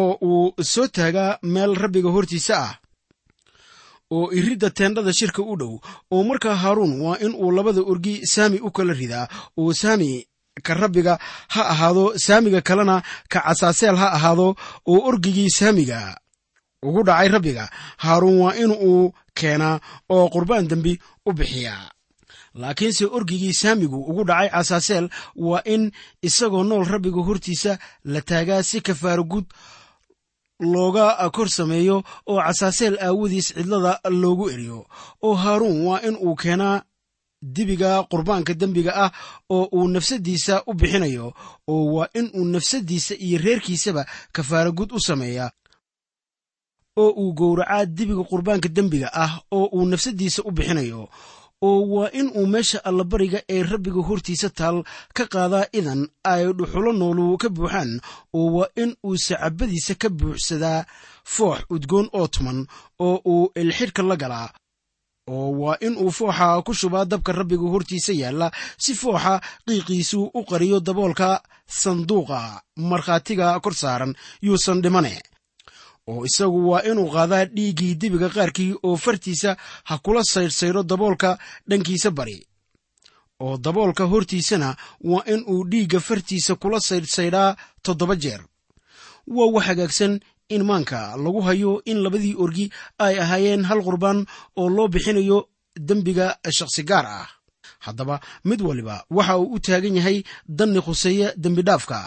oo 0.00 0.12
uu 0.30 0.54
soo 0.72 0.86
taagaa 0.96 1.38
meel 1.42 1.72
rabbiga 1.82 2.10
hortiisa 2.16 2.54
ah. 2.66 2.74
Oo 4.16 4.26
iridda 4.38 4.70
teendhada 4.70 5.12
shirka 5.18 5.42
u 5.42 5.54
dhow 5.60 5.74
oo 6.14 6.22
markaa 6.28 6.54
haaruun 6.62 6.92
waa 7.04 7.16
in 7.24 7.32
uu 7.42 7.50
labada 7.56 7.80
orgi 7.92 8.14
saami 8.32 8.58
u 8.66 8.70
kala 8.76 8.92
ridaa. 9.00 9.26
Oo 9.60 9.72
saami 9.72 10.10
ka 10.62 10.74
rabbiga 10.74 11.18
ha 11.48 11.62
ahaado 11.72 12.12
saamiga 12.16 12.60
kalena 12.62 13.02
ka 13.28 13.40
casaaseel 13.44 13.96
ha 13.96 14.08
ahaado 14.16 14.56
oo 14.88 15.00
orgigii 15.08 15.50
saamiga 15.50 16.16
ugu 16.82 17.02
dhacay 17.02 17.28
rabbiga. 17.28 17.68
Haaruun 17.98 18.38
waa 18.40 18.54
in 18.54 18.70
uu 18.72 19.12
keenaa 19.34 19.80
oo 20.08 20.28
qurbaan 20.28 20.68
dembi 20.68 20.98
u 21.26 21.32
bixiyaa 21.32 21.90
laakiinse 22.54 23.04
orgigii 23.06 23.52
saamigu 23.52 23.98
ugu 24.10 24.24
dhacay 24.24 24.48
casaaseel 24.48 25.08
waa 25.36 25.62
in 25.64 25.90
isagoo 26.22 26.64
nool 26.64 26.84
rabbiga 26.92 27.20
hortiisa 27.28 27.78
la 28.04 28.20
taagaa 28.20 28.62
si 28.62 28.80
kafaaro 28.80 29.24
gud 29.24 29.44
looga 30.60 31.06
kor 31.36 31.48
sameeyo 31.48 32.02
oo 32.26 32.40
casaaseel 32.46 32.96
aawadiis 33.06 33.48
cidlada 33.54 34.00
loogu 34.10 34.50
eriyo. 34.50 34.86
Oo 35.22 35.34
haaruun 35.34 35.84
waa 35.86 36.00
in 36.08 36.16
uu 36.16 36.34
keenaa 36.36 36.82
dibiga 37.54 37.90
qurbaanka 38.10 38.52
dembiga 38.60 38.92
ah 39.04 39.10
oo 39.56 39.64
uu 39.78 39.88
nafsaddiisa 39.94 40.54
u 40.66 40.72
bixinayo 40.80 41.26
oo 41.72 41.84
waa 41.94 42.08
in 42.18 42.26
uu 42.38 42.44
nafsaddiisa 42.54 43.14
iyo 43.26 43.38
reerkiisaba 43.44 44.02
kafaaro 44.34 44.70
gud 44.78 44.90
u 44.92 45.00
sameeyaa 45.08 45.50
oo 47.02 47.10
uu 47.22 47.32
gowracaa 47.38 47.84
dibiga 47.96 48.24
qurbaanka 48.30 48.68
dembiga 48.76 49.08
ah 49.24 49.32
oo 49.56 49.66
uu 49.76 49.86
nafsaddiisa 49.92 50.40
u 50.48 50.50
bixinayo 50.56 51.02
oo 51.68 51.80
waa 51.94 52.10
in 52.20 52.28
uu 52.38 52.46
meesha 52.52 52.78
allabariga 52.88 53.38
ee 53.54 53.62
rabbiga 53.72 54.00
hortiisa 54.08 54.48
taal 54.58 54.76
ka 55.16 55.24
qaadaa 55.34 55.66
idan 55.78 56.00
ay 56.32 56.42
dhuxulo 56.58 56.90
noolu 57.00 57.26
ka 57.42 57.48
buuxaan 57.56 57.92
oo 58.38 58.46
waa 58.56 58.68
in 58.82 58.90
uu 59.06 59.16
sacabadiisa 59.26 59.94
ka 60.02 60.08
buuxsadaa 60.18 60.80
foox 61.34 61.58
udgoon 61.74 62.06
oo 62.18 62.26
tuman 62.34 62.58
oo 63.06 63.16
uu 63.32 63.44
ilxidhka 63.60 64.02
la 64.10 64.16
galaa 64.22 64.48
oo 65.26 65.50
waa 65.60 65.76
in 65.86 65.96
uu 65.98 66.10
fooxa 66.18 66.62
ku 66.66 66.72
shubaa 66.74 67.04
dabka 67.04 67.32
rabbiga 67.32 67.66
hortiisa 67.72 68.12
yaalla 68.22 68.50
si 68.78 68.94
fooxa 68.94 69.40
qiiqiisu 69.66 70.20
u 70.38 70.40
qariyo 70.50 70.80
daboolka 70.80 71.28
sanduuqa 71.80 72.62
markhaatiga 72.76 73.60
kor 73.64 73.74
saaran 73.74 74.12
yuusan 74.46 74.82
dhimane. 74.82 75.14
Oo 76.10 76.24
isagu 76.28 76.60
waa 76.70 76.82
inuu 76.90 77.10
qaadaa 77.14 77.44
dhiiggii 77.56 77.94
dibiga 78.00 78.28
qaarkii 78.36 78.72
oo 78.86 78.96
fartiisa 79.04 79.56
ha 79.88 79.94
kula 80.04 80.22
saydhsaydho 80.32 80.82
daboolka 80.90 81.38
dhankiisa 81.68 82.10
bari. 82.10 82.38
Oo 83.40 83.56
daboolka 83.64 84.04
hortiisana 84.12 84.76
waa 85.10 85.24
in 85.32 85.42
uu 85.52 85.64
dhiigga 85.70 86.00
fartiisa 86.00 86.54
kula 86.62 86.80
saydhsaydhaa 86.80 87.56
toddoba 87.82 88.14
jeer. 88.16 88.42
Waa 89.26 89.50
wax 89.54 89.64
hagaagsan 89.66 90.20
in 90.48 90.62
maanka 90.68 91.16
lagu 91.16 91.40
hayo 91.46 91.82
in 91.90 91.98
labadii 92.04 92.34
orgi 92.44 92.66
ay 92.98 93.14
ahaayeen 93.22 93.64
hal 93.68 93.80
qurbaan 93.86 94.18
oo 94.60 94.68
loo 94.76 94.88
bixinayo 94.88 95.38
dembiga 95.88 96.26
shakhsi 96.56 96.82
gaar 96.90 97.06
ah. 97.06 97.28
Haddaba 97.84 98.20
mid 98.44 98.60
waliba 98.62 99.04
waxa 99.10 99.38
uu 99.38 99.52
u 99.54 99.58
taagan 99.60 99.96
yahay 99.98 100.18
danni 100.48 100.80
khuseeya 100.86 101.28
dembidhaafka 101.42 101.98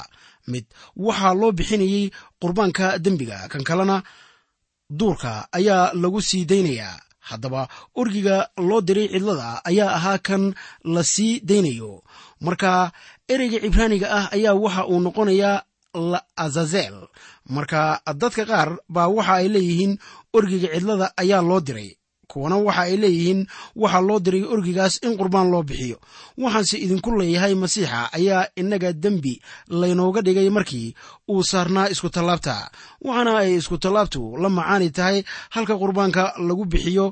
mid 0.51 0.65
waxaa 0.95 1.33
loo 1.41 1.51
bixinayey 1.57 2.11
qurbaanka 2.41 2.85
dembiga 3.05 3.37
kan 3.51 3.63
kalena 3.69 3.97
duurka 4.89 5.47
ayaa 5.57 5.93
lagu 5.93 6.21
sii 6.21 6.45
daynayaa. 6.45 6.99
Haddaba 7.29 7.61
orgiga 8.01 8.49
loo 8.57 8.81
diray 8.81 9.07
cidlada 9.13 9.61
ayaa 9.69 9.91
ahaa 9.97 10.17
kan 10.27 10.43
la 10.93 11.03
sii 11.03 11.39
daynayo. 11.49 12.01
Marka 12.41 12.91
ereyga 13.33 13.59
cibraaniga 13.63 14.07
ah 14.17 14.25
ayaa 14.35 14.53
waxa 14.63 14.87
uu 14.91 14.99
noqonayaa 15.05 15.57
la 16.11 16.19
azazel 16.45 16.95
marka 17.55 17.81
dadka 18.21 18.43
qaar 18.51 18.69
baa 18.95 19.07
waxa 19.17 19.33
ay 19.41 19.47
leeyihiin 19.53 19.93
orgiga 20.37 20.67
cidlada 20.73 21.07
ayaa 21.21 21.41
loo 21.49 21.59
diray. 21.67 21.89
Kuwana 22.31 22.57
waxa 22.67 22.81
ay 22.87 22.95
leeyihiin 23.03 23.41
waxaa 23.81 24.01
loo 24.07 24.19
diray 24.25 24.43
orgigaas 24.53 24.95
in 25.05 25.13
qurbaan 25.19 25.47
loo 25.53 25.63
bixiyo. 25.69 25.97
Waxaanse 26.43 26.75
idinku 26.85 27.09
leeyahay 27.19 27.53
masiixa 27.61 27.99
ayaa 28.17 28.43
innaga 28.61 28.89
dembi 29.03 29.33
laynooga 29.81 30.21
dhigay 30.25 30.49
markii 30.57 30.89
uu 31.31 31.43
saarnaa 31.51 31.89
iskutallaabta 31.93 32.55
waxaana 33.07 33.31
ay 33.41 33.51
iskutallaabtu 33.59 34.21
la 34.41 34.49
macaani 34.57 34.89
tahay 34.97 35.17
halka 35.55 35.73
qurbaanka 35.81 36.23
lagu 36.47 36.63
bixiyo 36.71 37.05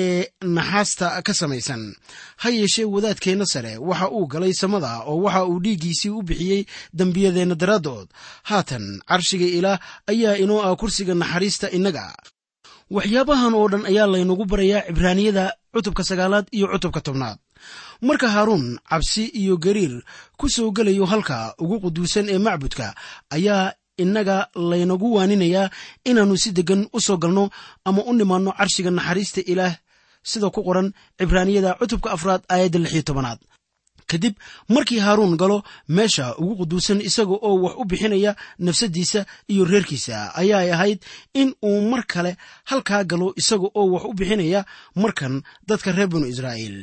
ee 0.00 0.26
naxaasta 0.56 1.06
ka 1.26 1.32
samaysan. 1.40 1.82
Ha 2.42 2.48
yeeshee 2.58 2.84
wadaadkeenna 2.94 3.46
sare 3.52 3.72
waxa 3.88 4.06
uu 4.16 4.26
galay 4.32 4.52
samada 4.60 4.90
oo 5.10 5.18
waxa 5.24 5.42
uu 5.50 5.58
dhiiggiisii 5.64 6.10
u 6.18 6.22
bixiyey 6.28 6.62
dembiyadeenna 6.98 7.54
daraaddood. 7.62 8.08
Haatan 8.48 8.84
carshiga 9.08 9.46
ilaah 9.58 9.78
ayaa 10.12 10.34
inoo 10.42 10.60
ah 10.68 10.76
kursiga 10.80 11.14
naxariista 11.22 11.66
innaga. 11.76 12.06
Waxyaabahan 12.94 13.54
oo 13.58 13.66
dhan 13.72 13.84
ayaa 13.90 14.06
laynagu 14.12 14.44
barayaa 14.50 14.86
cibraaniyada 14.88 15.44
cutubka 15.74 16.02
sagaalaad 16.08 16.46
iyo 16.56 16.66
cutubka 16.72 17.00
tobnaad. 17.06 17.38
Marka 18.06 18.28
haaruun 18.34 18.66
cabsi 18.90 19.24
iyo 19.40 19.54
gariir 19.64 19.94
ku 20.38 20.46
soo 20.54 20.70
gelayo 20.76 21.04
halka 21.12 21.54
ugu 21.62 21.76
quduusan 21.84 22.26
ee 22.28 22.38
macbudka 22.46 22.86
ayaa 23.36 23.72
innaga 24.02 24.36
laynagu 24.70 25.08
waaninayaa 25.16 25.70
inaannu 26.04 26.36
si 26.42 26.50
deggan 26.56 26.82
u 26.92 26.98
soo 27.06 27.16
galno 27.22 27.44
ama 27.88 28.00
u 28.04 28.12
nimaanno 28.18 28.50
carshiga 28.58 28.90
naxariista 28.90 29.40
ilaah 29.52 29.74
sida 30.30 30.48
ku 30.54 30.60
qoran 30.68 30.88
cibraaniyada 31.18 31.70
cutubka 31.80 32.08
afraad 32.16 32.42
aayadda 32.52 32.78
lix 32.82 32.92
iyo 32.96 33.02
tobanaad. 33.10 33.40
Kadib 34.10 34.34
markii 34.74 35.00
haaruun 35.06 35.34
galo 35.42 35.58
meesha 35.96 36.26
ugu 36.42 36.54
quduusan 36.60 37.00
isaga 37.08 37.36
oo 37.48 37.54
wax 37.64 37.74
u 37.80 37.84
bixinaya 37.90 38.32
nafsaddiisa 38.66 39.20
iyo 39.52 39.62
reerkiisa 39.72 40.16
ayaay 40.40 40.68
ahayd 40.76 40.98
in 41.40 41.48
uu 41.68 41.80
mar 41.90 42.02
kale 42.12 42.32
halkaa 42.70 43.02
galo 43.10 43.26
isaga 43.40 43.68
oo 43.78 43.86
wax 43.94 44.04
u 44.04 44.12
bixinaya 44.18 44.60
markan 45.02 45.34
dadka 45.68 45.88
reer 45.96 46.08
binu 46.12 46.26
israa'iil 46.32 46.78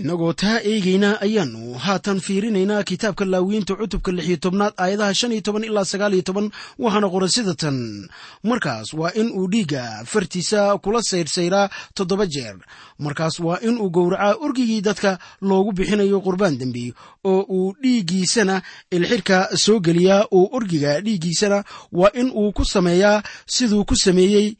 innagoo 0.00 0.32
taa 0.32 0.60
eegayna 0.70 1.08
ayaannu 1.20 1.74
haatan 1.84 2.20
fiirinaynaa 2.26 2.82
kitaabka 2.90 3.24
laawiyiinta 3.32 3.74
cutubka 3.80 4.12
lix 4.12 4.26
iyo 4.28 4.36
tobnaad 4.36 4.72
aayadaha 4.82 5.14
shan 5.14 5.32
iyo 5.32 5.40
toban 5.46 5.64
ilaa 5.68 5.84
sagaal 5.84 6.14
iyo 6.16 6.22
toban 6.28 6.48
waxaana 6.78 7.08
qoran 7.12 7.28
sida 7.28 7.54
tan. 7.54 8.08
Markaas 8.48 8.88
waa 9.00 9.12
in 9.20 9.28
uu 9.36 9.46
dhiigga 9.52 10.04
fartiisa 10.12 10.78
kula 10.78 11.02
saydhsayraa 11.02 11.68
toddoba 11.94 12.26
jeer. 12.26 12.56
Markaas 13.04 13.36
waa 13.40 13.60
in 13.68 13.76
uu 13.78 13.90
gowracaa 13.90 14.34
orgigii 14.40 14.80
dadka 14.80 15.18
loogu 15.42 15.72
bixinayo 15.76 16.20
qurbaan 16.24 16.56
dembi 16.58 16.94
oo 17.24 17.44
uu 17.56 17.74
dhiiggiisana 17.82 18.62
ilxidhka 18.90 19.48
soo 19.64 19.80
geliyaa 19.80 20.24
oo 20.32 20.48
orgiga 20.56 21.00
dhiiggiisana 21.04 21.64
waa 21.92 22.10
in 22.20 22.32
uu 22.34 22.52
ku 22.56 22.64
sameeyaa 22.64 23.22
siduu 23.46 23.84
ku 23.84 23.96
sameeyey 23.96 24.56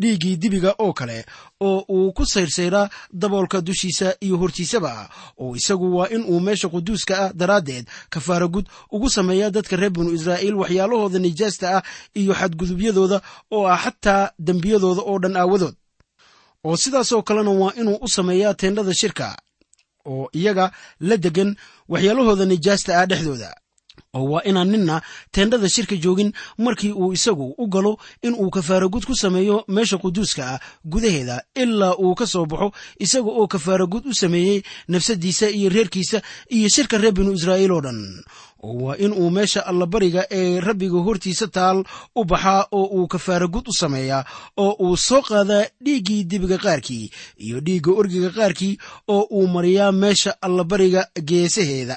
dhiiggii 0.00 0.36
dibiga 0.36 0.74
oo 0.78 0.92
kale 0.92 1.24
oo 1.60 1.84
uu 1.88 2.12
ku 2.12 2.26
saydhsayraa 2.26 2.88
daboolka 3.12 3.60
dushiisa 3.60 4.14
iyo 4.20 4.36
hortiisaba 4.36 5.08
oo 5.38 5.56
isagu 5.56 5.96
waa 5.96 6.08
in 6.08 6.24
uu 6.28 6.40
meesha 6.40 6.68
quduuska 6.68 7.14
ah 7.24 7.32
daraaddeed 7.34 7.86
kafaara 8.10 8.46
gud 8.48 8.66
ugu 8.92 9.10
sameeyaa 9.10 9.50
dadka 9.50 9.76
reer 9.76 9.90
binu 9.92 10.10
israa'iil 10.14 10.54
waxyaalahooda 10.54 11.18
nijaasta 11.18 11.66
ah 11.78 11.82
iyo 12.14 12.34
xadgudubyadooda 12.34 13.20
oo 13.50 13.66
ah 13.68 13.78
xataa 13.84 14.30
dembiyadooda 14.38 15.02
oo 15.02 15.18
dhan 15.18 15.36
aawadood. 15.36 15.74
Oo 16.64 16.76
sidaasoo 16.76 17.22
kalena 17.22 17.50
waa 17.50 17.72
inuu 17.80 17.98
u 18.02 18.08
sameeyaa 18.08 18.54
teendhada 18.54 18.94
shirka 18.94 19.36
oo 20.06 20.28
iyaga 20.32 20.72
la 21.00 21.16
degan 21.16 21.56
waxyaalahooda 21.88 22.44
nijaasta 22.44 22.90
ah 23.00 23.06
dhexdooda 23.06 23.50
oo 24.18 24.24
waa 24.32 24.42
inaan 24.50 24.70
ninna 24.72 24.96
teendhada 25.34 25.68
shirka 25.74 25.96
joogin 26.04 26.30
markii 26.64 26.92
uu 26.92 27.12
isagu 27.12 27.46
u 27.58 27.66
galo 27.74 27.92
in 28.26 28.34
uu 28.42 28.50
kafaaragud 28.56 29.04
ku 29.08 29.14
sameeyo 29.22 29.64
meesha 29.68 29.98
quduuska 29.98 30.42
ah 30.54 30.60
gudaheeda 30.92 31.36
ilaa 31.62 31.94
uu 32.04 32.14
ka 32.14 32.26
soo 32.26 32.46
baxo 32.46 32.68
isaga 33.04 33.30
oo 33.40 33.46
kafaaragud 33.54 34.06
u 34.06 34.14
sameeyey 34.14 34.62
nafsaddiisa 34.88 35.46
iyo 35.50 35.68
reerkiisa 35.76 36.22
iyo 36.56 36.68
shirka 36.68 36.98
reer 36.98 37.12
binu 37.14 37.32
israa'iil 37.38 37.72
oo 37.72 37.80
dhan 37.86 38.00
oo 38.62 38.74
waa 38.84 38.96
in 39.04 39.12
uu 39.12 39.30
meesha 39.30 39.66
allabariga 39.66 40.22
ee 40.30 40.60
rabbiga 40.60 40.98
hortiisa 41.06 41.46
taal 41.56 41.84
u 42.16 42.24
baxaa 42.24 42.66
oo 42.78 42.84
uu 42.96 43.06
kafaaragud 43.14 43.66
u 43.68 43.72
sameeyaa 43.82 44.24
oo 44.56 44.72
uu 44.86 44.96
soo 44.96 45.22
qaadaa 45.28 45.64
dhiiggii 45.84 46.24
dibiga 46.24 46.58
qaarkii 46.58 47.10
iyo 47.46 47.60
dhiigga 47.66 47.90
orgiga 48.00 48.30
qaarkii 48.38 48.78
oo 49.08 49.22
uu 49.30 49.46
mariyaa 49.54 49.92
meesha 49.92 50.32
allabariga 50.46 51.02
geesaheeda 51.28 51.96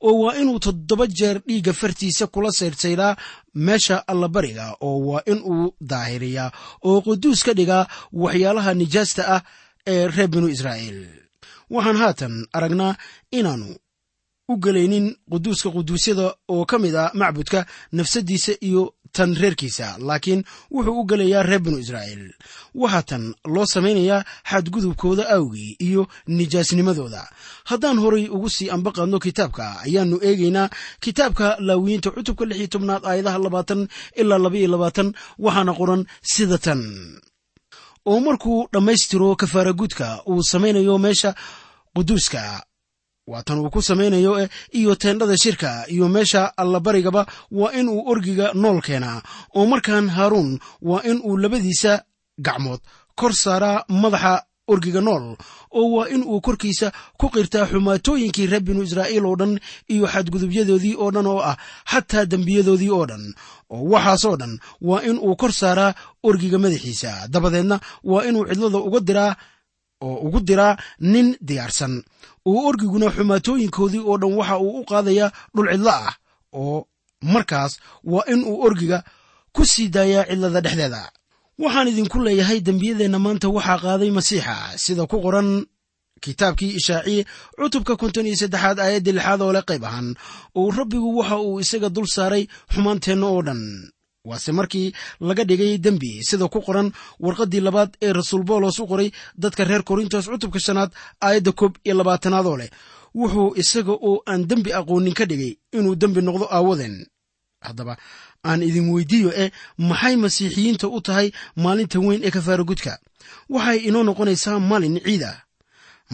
oo 0.00 0.14
waa 0.22 0.34
inuu 0.40 0.58
toddoba 0.58 1.06
jeer 1.06 1.36
dhiigga 1.46 1.72
fartiisa 1.72 2.26
kula 2.26 2.52
saydhsaydhaa 2.52 3.16
meesha 3.54 3.96
allabariga 4.08 4.76
oo 4.80 4.98
waa 5.08 5.22
in 5.26 5.40
uu 5.52 5.74
daahiriyaa 5.80 6.50
oo 6.84 7.00
quduus 7.00 7.42
ka 7.46 7.52
dhigaa 7.54 7.86
waxyaalaha 8.12 8.74
nijaasta 8.74 9.22
ah 9.34 9.42
ee 9.86 10.08
reer 10.08 10.28
binu 10.28 10.48
israa'iil. 10.48 11.00
Waxaan 11.70 11.96
haatan 11.96 12.34
aragnaa 12.52 12.94
inaannu 13.38 13.74
u 14.48 14.56
gelaynin 14.64 15.16
quduuska 15.30 15.70
quduusyada 15.70 16.34
oo 16.48 16.64
ka 16.70 16.78
mid 16.78 16.94
ah 16.94 17.10
macbudka 17.14 17.66
nafsaddiisa 17.92 18.52
iyo 18.68 18.94
tan 19.16 19.30
reerkiisa 19.42 19.86
laakiin 20.08 20.40
wuxuu 20.74 21.00
u 21.00 21.04
gelayaa 21.10 21.42
reer 21.48 21.60
binu 21.64 21.78
israa'iil. 21.84 22.24
Waxaa 22.82 23.02
tan 23.10 23.24
loo 23.54 23.66
samaynayaa 23.74 24.24
xadgudubkooda 24.50 25.24
awgii 25.36 25.72
iyo 25.86 26.02
nijaasnimadooda. 26.36 27.22
Haddaan 27.70 27.98
horay 28.02 28.24
ugu 28.36 28.48
sii 28.56 28.68
ambaqaadno 28.76 29.18
kitaabka 29.24 29.64
ayaannu 29.86 30.16
eegaynaa 30.28 30.68
kitaabka 31.04 31.46
laawiyiinta 31.66 32.10
cutubka 32.16 32.44
lix 32.48 32.58
iyo 32.60 32.68
tobnaad 32.74 33.02
aayadaha 33.10 33.38
labaatan 33.44 33.80
ilaa 34.20 34.38
laba 34.44 34.56
iyo 34.60 34.68
labaatan 34.74 35.08
waxaana 35.44 35.72
qoran 35.78 36.02
sida 36.32 36.58
tan. 36.66 36.80
Oo 38.10 38.20
markuu 38.26 38.58
dhammaystiro 38.72 39.28
kafaaragudka 39.40 40.06
uu 40.30 40.42
samaynayo 40.50 40.94
meesha 41.04 41.30
quduuska 41.94 42.42
waa 43.26 43.42
tan 43.42 43.58
uu 43.58 43.70
ku 43.74 43.82
samaynayo 43.82 44.48
iyo 44.78 44.94
teendhada 44.94 45.36
shirka 45.36 45.84
iyo 45.94 46.08
meesha 46.08 46.52
allabarigaba 46.56 47.26
waa 47.50 47.72
in 47.78 47.88
uu 47.88 48.02
orgiga 48.12 48.52
nool 48.54 48.80
keenaa. 48.86 49.22
Oo 49.56 49.66
markaan 49.66 50.08
haaruun 50.16 50.58
waa 50.82 51.02
in 51.10 51.18
uu 51.24 51.36
labadiisa 51.36 51.92
gacmood 52.38 52.80
kor 53.18 53.32
saaraa 53.34 53.84
madaxa 53.88 54.34
orgiga 54.68 55.00
nool 55.00 55.24
oo 55.78 55.86
waa 55.96 56.08
in 56.14 56.22
uu 56.22 56.40
korkiisa 56.40 56.92
ku 57.18 57.26
qirtaa 57.34 57.66
xumaatooyinkii 57.70 58.46
reer 58.50 58.62
binu 58.66 58.82
israa'iil 58.86 59.26
oo 59.26 59.36
dhan 59.40 59.52
iyo 59.94 60.06
xadgudubyadoodii 60.12 60.94
oo 61.02 61.10
dhan 61.14 61.26
oo 61.26 61.40
ah 61.50 61.56
xataa 61.90 62.24
dembiyadoodii 62.30 62.90
oo 62.98 63.06
dhan. 63.10 63.24
Oo 63.74 63.82
waxaasoo 63.92 64.36
dhan 64.40 64.54
waa 64.88 65.02
in 65.08 65.18
uu 65.18 65.34
kor 65.40 65.52
saaraa 65.52 65.94
orgiga 66.22 66.58
madaxiisa. 66.64 67.10
Dabadeedna 67.32 67.76
waa 68.10 68.22
inuu 68.28 68.46
cidlada 68.48 68.78
uga 68.88 69.00
diraa 69.08 69.32
oo 70.06 70.16
ugu 70.28 70.40
diraa 70.48 70.76
nin 71.00 71.28
diyaarsan 71.48 71.94
oo 72.50 72.60
orgiguna 72.70 73.06
xumaatooyinkoodii 73.16 74.02
oo 74.10 74.16
dhan 74.20 74.32
waxa 74.38 74.56
uu 74.64 74.80
u 74.80 74.84
qaadayaa 74.90 75.30
dhul 75.54 75.68
cidlo 75.72 75.90
ah 76.00 76.14
oo 76.60 76.78
markaas 77.32 77.72
waa 78.12 78.24
in 78.32 78.40
uu 78.50 78.56
orgiga 78.66 78.98
ku 79.54 79.62
sii 79.72 79.88
daayaa 79.94 80.24
cidlada 80.30 80.60
dhexdeeda. 80.64 81.02
Waxaan 81.62 81.88
idinku 81.92 82.18
leeyahay 82.26 82.58
dembiyadeenna 82.66 83.18
maanta 83.24 83.48
waxaa 83.56 83.78
qaaday 83.84 84.10
masiixa 84.18 84.54
sida 84.84 85.02
ku 85.10 85.16
qoran 85.24 85.48
kitaabkii 86.24 86.72
ishaaciye 86.78 87.22
cutubka 87.58 87.92
konton 88.00 88.26
iyo 88.28 88.36
saddexaad 88.40 88.78
aayaddii 88.80 89.12
lixaad 89.16 89.40
oo 89.44 89.52
le 89.56 89.62
qayb 89.68 89.84
ahaan 89.88 90.08
oo 90.58 90.68
rabbigu 90.78 91.08
waxa 91.18 91.36
uu 91.46 91.60
isaga 91.64 91.88
dul 91.94 92.06
saaray 92.16 92.44
xumaanteenna 92.72 93.26
oo 93.34 93.42
dhan 93.46 93.62
waase 94.28 94.50
markii 94.58 94.88
laga 95.28 95.44
dhigay 95.48 95.72
dembi 95.84 96.10
sida 96.28 96.48
ku 96.54 96.60
qoran 96.66 96.88
warqaddii 97.24 97.60
labaad 97.66 97.90
ee 98.06 98.12
rasuul 98.18 98.44
boolos 98.48 98.78
u 98.78 98.86
qoray 98.90 99.08
dadka 99.42 99.62
reer 99.64 99.82
korintos 99.88 100.26
cutubka 100.32 100.60
shanaad 100.66 100.90
aayadda 101.26 101.52
koob 101.60 101.74
iyo 101.86 101.94
labaatanaad 102.00 102.46
oo 102.46 102.56
leh. 102.60 102.70
Wuxuu 103.18 103.54
isaga 103.62 103.92
oo 104.08 104.22
aan 104.30 104.42
dembi 104.50 104.70
aqoonin 104.78 105.14
ka 105.18 105.24
dhigay 105.30 105.52
inuu 105.76 105.94
dembi 106.00 106.20
noqdo 106.26 106.46
aawadeen 106.56 106.96
haddaba 107.66 107.94
aan 108.48 108.60
idin 108.68 108.88
weydiiyo 108.94 109.30
eh 109.42 109.50
maxay 109.88 110.16
masiixiyiinta 110.24 110.86
u 110.88 110.98
tahay 111.06 111.28
maalinta 111.62 111.98
weyn 112.06 112.20
ee 112.26 112.30
kafaara 112.36 112.64
gudka 112.70 112.92
waxay 113.54 113.78
inoo 113.88 114.02
noqonaysaa 114.08 114.58
maalin 114.70 114.96
ciid 115.06 115.22
ah 115.30 115.36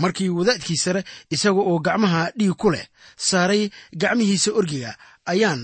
markii 0.03 0.29
wadaadkii 0.38 0.77
sare 0.85 1.01
isaga 1.35 1.61
oo 1.70 1.79
gacmaha 1.87 2.22
dhiig 2.38 2.55
ku 2.62 2.68
leh 2.75 2.87
saaray 3.29 3.62
gacmihiisa 4.03 4.51
orgiga 4.61 4.90
ayaan 5.33 5.62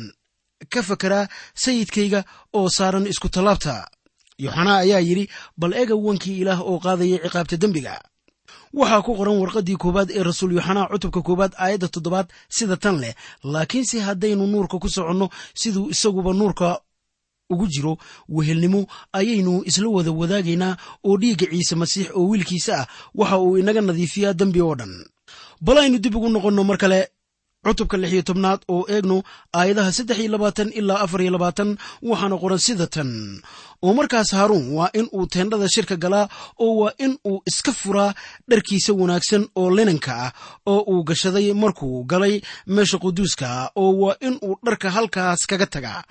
ka 0.67 0.83
fakeraa 0.83 1.29
sayidkayga 1.55 2.25
oo 2.55 2.69
saaran 2.69 3.07
isku 3.07 3.29
tallaabta. 3.29 3.89
Yoxanaa 4.39 4.79
ayaa 4.85 5.01
yidhi 5.01 5.29
bal 5.57 5.73
ega 5.73 5.95
wankii 5.95 6.39
ilaah 6.43 6.61
oo 6.61 6.79
qaadaya 6.79 7.19
ciqaabta 7.25 7.57
dembiga. 7.57 7.95
Waxaa 8.75 9.03
ku 9.03 9.15
qoran 9.17 9.39
warqaddii 9.41 9.77
koowaad 9.77 10.11
ee 10.11 10.23
rasuul 10.23 10.53
yoxanaa 10.59 10.89
cutubka 10.93 11.23
koowaad 11.23 11.53
aayadda 11.59 11.89
toddobaad 11.89 12.29
sida 12.49 12.77
tan 12.77 12.97
leh 13.01 13.15
laakiinse 13.45 14.01
haddaynu 14.01 14.47
nuurka 14.47 14.79
ku 14.79 14.89
soconno 14.89 15.29
siduu 15.55 15.89
isaguba 15.91 16.33
nuurka 16.33 16.81
ugu 17.51 17.67
jiro 17.67 17.97
wehelnimo 18.29 18.87
ayaynu 19.13 19.63
isla 19.65 19.89
wada 19.89 20.13
wadaagaynaa 20.13 20.77
oo 21.05 21.17
dhiigga 21.17 21.47
ciise 21.51 21.75
masiix 21.75 22.11
oo 22.15 22.29
wiilkiisa 22.29 22.75
ah 22.81 22.87
waxa 23.15 23.39
uu 23.39 23.57
inaga 23.59 23.81
nadiifiyaa 23.81 24.33
dembi 24.33 24.61
oo 24.61 24.75
dhan. 24.75 25.05
Bal 25.61 25.79
aynu 25.79 25.99
dib 25.99 26.15
ugu 26.17 26.29
noqonno 26.29 26.65
mar 26.65 26.79
kale 26.79 27.09
cutubka 27.65 27.97
lix 27.97 28.13
iyo 28.13 28.23
tobnaad 28.23 28.61
oo 28.69 28.87
eegno 28.89 29.23
aayadaha 29.59 29.93
saddex 29.93 30.19
iyo 30.19 30.31
labaatan 30.33 30.71
ilaa 30.79 31.01
afar 31.05 31.21
iyo 31.23 31.31
labaatan 31.37 31.71
waxaana 32.03 32.37
qoran 32.43 32.59
sida 32.67 32.87
tan 32.87 33.11
oo 33.83 33.93
markaas 33.99 34.31
haaruun 34.33 34.67
waa 34.79 34.91
in 34.95 35.07
uu 35.13 35.27
teendhada 35.27 35.69
shirka 35.75 35.97
galaa 35.97 36.29
oo 36.65 36.75
waa 36.81 36.93
in 37.05 37.19
uu 37.27 37.43
iska 37.51 37.73
furaa 37.73 38.15
dharkiisa 38.51 38.93
wanaagsan 39.01 39.43
oo 39.61 39.71
linanka 39.77 40.13
ah 40.27 40.33
oo 40.67 40.81
uu 40.93 41.03
gashaday 41.09 41.53
markuu 41.53 42.05
galay 42.05 42.41
meesha 42.67 42.99
quduuska 42.99 43.71
oo 43.77 43.93
waa 44.03 44.17
in 44.21 44.39
uu 44.43 44.57
dharka 44.67 44.91
halkaas 44.91 45.47
kaga 45.51 45.67
tagaa 45.67 46.03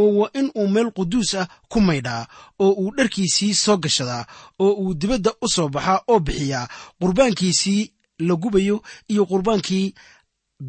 oo 0.00 0.10
waa 0.18 0.30
in 0.38 0.50
uu 0.54 0.68
meel 0.68 0.90
quduus 0.96 1.34
ah 1.34 1.46
ku 1.68 1.80
maydhaa 1.80 2.26
oo 2.64 2.72
uu 2.82 2.90
dharkiisii 2.96 3.54
soo 3.54 3.76
gashadaa 3.76 4.24
oo 4.58 4.72
uu 4.82 4.94
dibadda 4.94 5.30
u 5.44 5.48
soo 5.54 5.68
baxaa 5.68 5.98
oo 6.08 6.18
bixiyaa 6.26 6.68
qurbaankiisii 7.00 7.82
la 8.18 8.34
gubayo 8.42 8.82
iyo 9.08 9.26
qurbaankii 9.26 9.94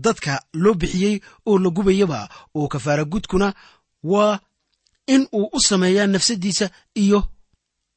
dadka 0.06 0.42
loo 0.54 0.74
bixiyey 0.74 1.20
oo 1.46 1.58
la 1.60 1.70
gubayaba 1.70 2.30
oo 2.56 2.68
kafaara 2.68 3.04
gudkuna 3.06 3.54
waa 4.04 4.40
in 5.08 5.28
uu 5.34 5.50
u 5.54 5.60
sameeyaa 5.60 6.08
nafsaddiisa 6.08 6.70
iyo 6.96 7.24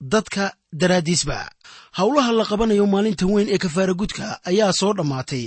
dadka 0.01 0.55
daraaddiisba 0.73 1.51
howlaha 1.99 2.33
la 2.33 2.45
qabanayo 2.45 2.87
maalinta 2.87 3.27
weyn 3.27 3.49
ee 3.55 3.59
kafaara 3.59 3.95
gudka 3.95 4.41
ayaa 4.45 4.73
soo 4.73 4.93
dhammaatay 4.93 5.45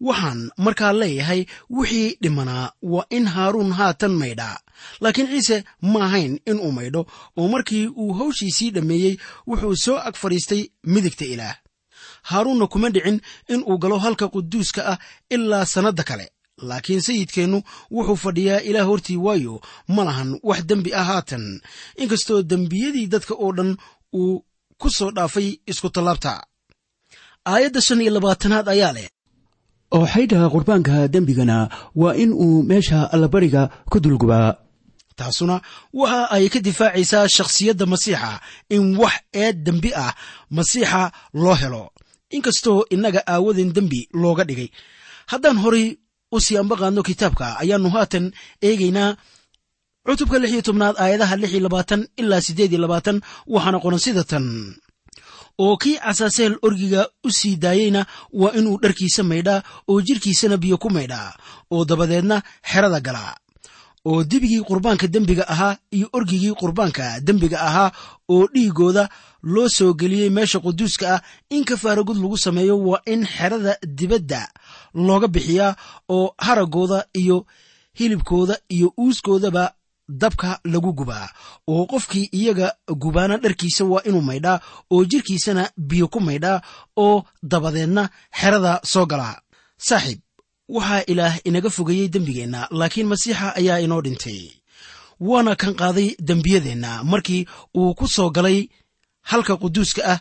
waxaan 0.00 0.50
markaa 0.64 0.92
leeyahay 0.92 1.44
wixii 1.70 2.16
dhimanaa 2.22 2.72
waa 2.82 3.06
in 3.10 3.26
haaruun 3.34 3.72
haatan 3.72 4.12
maydhaa 4.22 4.56
laakiin 5.00 5.28
ciise 5.32 5.64
ma 5.92 6.00
ahayn 6.06 6.40
inuu 6.50 6.72
maydho 6.72 7.02
oo 7.36 7.48
markii 7.48 7.86
uu 7.86 8.12
hawshiisii 8.18 8.70
dhammeeyey 8.70 9.16
wuxuu 9.46 9.76
soo 9.84 9.98
ag 10.08 10.14
fadhiistay 10.22 10.62
midigta 10.92 11.24
ilaah 11.24 11.56
haaruunna 12.30 12.66
kuma 12.72 12.88
dhicin 12.94 13.18
in 13.52 13.60
uu 13.70 13.78
galo 13.82 13.96
halka 14.04 14.26
quduuska 14.34 14.80
ah 14.92 14.98
ilaa 15.34 15.64
sannadda 15.72 16.02
kale. 16.10 16.26
Laakiin 16.68 17.00
sayidkeennu 17.06 17.58
wuxuu 17.94 18.16
fadhiyaa 18.24 18.60
ilaah 18.68 18.86
hortii 18.90 19.16
waayo 19.26 19.54
ma 19.94 20.02
lahan 20.08 20.30
wax 20.48 20.60
dembi 20.68 20.90
ah 21.00 21.04
haatan. 21.10 21.44
Inkastoo 22.02 22.40
dembiyadii 22.50 23.06
dadka 23.12 23.34
oo 23.44 23.50
dhan 23.56 23.70
uu 24.20 24.34
ku 24.80 24.88
soo 24.96 25.10
dhaafay 25.16 25.48
isku 25.70 25.88
tallaabta. 25.94 26.32
Aayadda 27.50 27.80
shan 27.86 28.00
iyo 28.02 28.12
labaatanaad 28.16 28.68
ayaa 28.74 28.92
leh. 28.96 29.08
Oo 29.96 30.06
xaydha 30.12 30.50
qurbaanka 30.54 30.94
dembigana 31.14 31.56
waa 32.00 32.14
in 32.22 32.30
uu 32.44 32.62
meesha 32.70 32.98
allabariga 33.14 33.62
ku 33.90 33.96
dulgubaa 34.04 34.50
taasuna 35.18 35.56
waxa 36.00 36.20
ay 36.36 36.46
ka 36.52 36.58
difaacaysaa 36.66 37.28
shakhsiyadda 37.36 37.84
masiixa 37.92 38.32
in 38.76 38.84
wax 39.02 39.14
eed 39.42 39.56
dembi 39.66 39.90
ah 40.04 40.12
masiixa 40.56 41.02
loo 41.42 41.54
helo 41.60 41.82
inkastoo 42.36 42.78
innaga 42.94 43.20
aawadeen 43.32 43.70
dembi 43.76 44.00
looga 44.22 44.44
dhigay. 44.48 44.68
Haddaan 45.30 45.58
horay 45.62 45.86
u 46.34 46.40
sii 46.44 46.56
ambaqaadno 46.62 47.02
kitaabka 47.08 47.46
ayaannu 47.62 47.90
haatan 47.94 48.24
eegaynaa 48.68 49.10
cutubka 50.06 50.36
lix 50.42 50.50
iyo 50.54 50.62
tobnaad 50.68 50.96
aayadaha 51.02 51.34
lix 51.40 51.50
iyo 51.54 51.62
labaatan 51.66 52.00
ilaa 52.20 52.40
siddeed 52.46 52.72
iyo 52.72 52.80
labaatan. 52.84 53.16
Waxaana 53.52 53.78
qoran 53.84 54.02
sida 54.04 54.24
tan. 54.30 54.46
Oo 55.64 55.76
kii 55.82 55.96
casaaseel 56.04 56.54
orgiga 56.66 57.02
u 57.26 57.30
sii 57.38 57.54
daayeyna 57.64 58.00
waa 58.40 58.52
inuu 58.58 58.76
dharkiisa 58.82 59.22
maydhaa 59.30 59.60
oo 59.90 60.00
jidhkiisana 60.06 60.56
biyo 60.62 60.76
ku 60.82 60.88
maydhaa 60.96 61.30
oo 61.74 61.84
dabadeedna 61.90 62.36
xerada 62.70 63.00
galaa 63.06 63.32
oo 64.10 64.24
dibigii 64.30 64.62
qurbaanka 64.68 65.06
dembiga 65.14 65.44
ahaa 65.48 65.76
iyo 65.96 66.08
orgigii 66.12 66.54
qurbaanka 66.60 67.20
dembiga 67.26 67.58
ahaa 67.68 67.90
oo 68.34 68.46
dhiigooda 68.54 69.08
loo 69.42 69.68
soo 69.68 69.92
geliyey 70.00 70.30
meesha 70.30 70.58
quduuska 70.64 71.06
ah 71.14 71.20
in 71.50 71.64
kafaaragud 71.64 72.16
lagu 72.22 72.38
sameeyo 72.38 72.76
waa 72.88 73.00
in 73.12 73.26
xerada 73.26 73.72
dibadda 73.98 74.40
looga 74.94 75.28
bixiyaa 75.34 75.76
oo 76.16 76.34
haraggooda 76.46 76.98
iyo 77.20 77.46
hilibkooda 77.98 78.54
iyo 78.68 78.92
uuskoodaba 79.00 79.72
dabka 80.08 80.60
lagu 80.64 80.92
gubaa 80.92 81.28
oo 81.68 81.86
qofkii 81.86 82.28
iyaga 82.32 82.74
gubaana 83.02 83.36
dharkiisa 83.36 83.84
waa 83.84 84.02
inuu 84.08 84.20
maydhaa 84.22 84.60
oo 84.92 85.04
jidhkiisana 85.04 85.70
biyo 85.88 86.08
ku 86.08 86.20
maydhaa 86.20 86.60
oo 86.96 87.24
dabadeedna 87.42 88.08
xerada 88.40 88.80
soo 88.92 89.06
galaa. 89.06 89.36
Saaxiib 89.78 90.20
waxaa 90.68 91.02
ilaah 91.12 91.34
inaga 91.44 91.70
fogeeyey 91.70 92.08
dembigeenna 92.08 92.60
laakiin 92.70 93.06
masiixa 93.12 93.54
ayaa 93.60 93.78
inoo 93.84 94.00
dhintay. 94.04 94.40
Waana 95.20 95.56
kan 95.56 95.74
qaaday 95.80 96.08
dembiyadeenna 96.28 97.04
markii 97.04 97.46
uu 97.76 97.94
ku 97.94 98.08
soo 98.08 98.30
galay 98.30 98.68
halka 99.30 99.56
quduuska 99.56 100.02
ah 100.12 100.20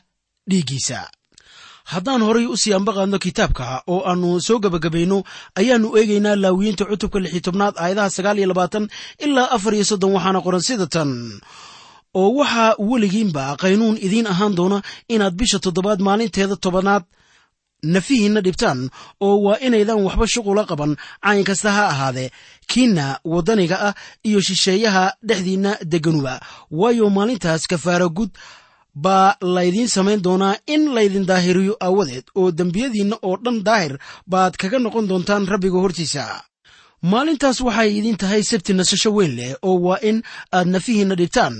dhiiggiisa. 0.50 1.00
Haddaan 1.92 2.22
horay 2.28 2.46
u 2.46 2.56
sii 2.58 2.74
ambaqaadno 2.74 3.18
kitaabka 3.20 3.84
oo 3.94 4.02
aannu 4.10 4.30
soo 4.48 4.60
gebagabayno 4.64 5.18
ayaannu 5.60 5.88
eegaynaa 5.98 6.36
laawiyiinta 6.44 6.86
cutubka 6.90 7.20
lix 7.24 7.34
tobnaad 7.46 7.76
aayadaha 7.78 8.10
sagaal 8.16 8.38
iyo 8.40 8.48
labaatan 8.52 8.86
ilaa 9.26 9.52
afar 9.56 9.74
iyo 9.76 9.86
soddon 9.90 10.12
waxaana 10.16 10.40
qoran 10.46 10.62
sida 10.68 10.88
tan. 10.94 11.12
Oo 12.20 12.30
waxaa 12.40 12.76
weligiinba 12.90 13.44
qaynuun 13.62 13.98
idiin 14.06 14.28
ahaan 14.34 14.54
doona 14.58 14.78
inaad 15.14 15.34
bisha 15.40 15.60
toddobaad 15.64 16.00
maalinteeda 16.08 16.56
tobanaad 16.66 17.04
nafihiinna 17.84 18.42
dhibtaan 18.46 18.90
oo 19.28 19.38
waa 19.46 19.58
inaydan 19.68 20.00
waxba 20.06 20.26
shuqula 20.34 20.64
qaban 20.70 20.92
cayn 21.26 21.44
kasta 21.50 21.70
ha 21.78 21.84
ahaadee. 21.94 22.30
Kiinna 22.72 23.20
waddaniga 23.34 23.78
ah 23.88 23.94
iyo 24.28 24.40
shisheeyaha 24.48 25.06
dhexdiinna 25.28 25.72
degganuba. 25.92 26.40
Waayo 26.72 27.10
maalintaas 27.10 27.64
kafaara 27.72 28.08
gud 28.18 28.32
baa 28.96 29.36
laydiin 29.56 29.88
samayn 29.96 30.22
doonaa 30.26 30.56
in 30.74 30.84
laydin 30.96 31.26
daahiriyo 31.30 31.74
aawadeed 31.86 32.24
oo 32.40 32.52
dembiyadiinna 32.52 33.18
oo 33.28 33.36
dhan 33.44 33.58
daahir 33.68 33.94
baad 34.32 34.54
kaga 34.62 34.80
noqon 34.80 35.08
doontaan 35.10 35.48
rabbiga 35.52 35.78
hortiisa. 35.84 36.26
Maalintaas 37.12 37.58
waxay 37.68 37.90
idiin 38.00 38.18
tahay 38.22 38.44
sabti 38.50 38.74
nasasho 38.74 39.10
weyn 39.18 39.34
leh 39.40 39.52
oo 39.68 39.76
waa 39.86 40.00
in 40.10 40.18
aad 40.58 40.68
nafihiinna 40.74 41.16
dhibtaan. 41.20 41.56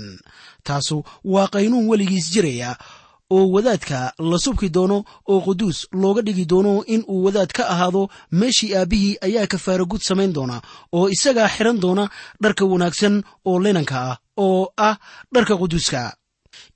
Taasu 0.66 0.96
waa 1.32 1.48
qaynuun 1.54 1.84
weligiis 1.90 2.26
jiraya 2.34 2.70
oo 3.34 3.44
wadaadka 3.54 3.98
la 4.30 4.38
subki 4.44 4.68
doono 4.76 4.98
oo 5.32 5.40
quduus 5.46 5.78
looga 6.02 6.22
dhigi 6.26 6.44
doono 6.52 6.74
in 6.94 7.02
uu 7.12 7.24
wadaad 7.26 7.50
ka 7.56 7.62
ahaado 7.74 8.02
meeshii 8.40 8.70
aabbihii 8.78 9.16
ayaa 9.26 9.46
kafaara 9.52 9.84
gud 9.92 10.02
samayn 10.08 10.32
doona 10.36 10.56
oo 10.98 11.06
isagaa 11.16 11.48
xiran 11.54 11.78
doona 11.84 12.04
dharka 12.42 12.64
wanaagsan 12.72 13.14
oo 13.48 13.56
linanka 13.64 13.96
ah 14.10 14.16
oo 14.44 14.62
ah 14.88 14.96
dharka 15.34 15.54
quduuska. 15.62 16.02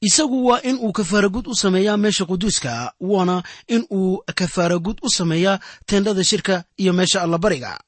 Isagu 0.00 0.46
waa 0.46 0.60
in 0.62 0.78
uu 0.82 0.92
kafaaragud 0.92 1.46
u 1.46 1.54
sameeyaa 1.54 1.96
meesha 1.96 2.24
quduuska 2.30 2.92
waana 3.00 3.42
in 3.68 3.82
uu 3.98 4.22
kafaaragud 4.38 4.98
u 5.02 5.08
sameeyaa 5.18 5.58
teendhada 5.86 6.24
shirka 6.24 6.64
iyo 6.76 6.92
meesha 6.92 7.22
allabariga 7.22 7.78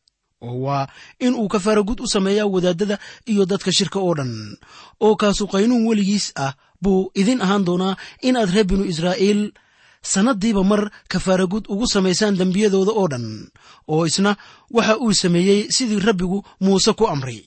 oo 0.43 0.61
waa 0.67 0.87
in 1.19 1.35
uu 1.35 1.49
kafaaragud 1.49 2.01
u 2.01 2.07
sameeyaa 2.07 2.47
wadaadada 2.55 2.99
iyo 3.27 3.47
dadka 3.47 3.73
shirka 3.79 3.99
oo 4.01 4.15
dhan 4.19 4.33
oo 5.01 5.15
kaasu 5.17 5.47
qaynuun 5.53 5.87
weligiis 5.89 6.27
ah 6.45 6.53
buu 6.83 7.11
idin 7.21 7.41
ahaan 7.45 7.65
doonaa 7.69 7.95
inaad 8.29 8.51
reer 8.55 8.67
binu 8.71 8.85
israa'iil 8.93 9.43
sannaddiiba 10.13 10.63
mar 10.71 10.83
kafaaragud 11.13 11.65
ugu 11.73 11.87
samaysaan 11.95 12.35
dembiyadooda 12.41 12.93
oo 13.01 13.07
dhan 13.13 13.27
oo 13.93 14.03
isna 14.11 14.33
waxa 14.77 14.95
uu 15.05 15.13
sameeyey 15.23 15.61
sidii 15.77 16.01
rabbigu 16.09 16.39
muuse 16.65 16.93
ku 16.99 17.05
amray. 17.15 17.41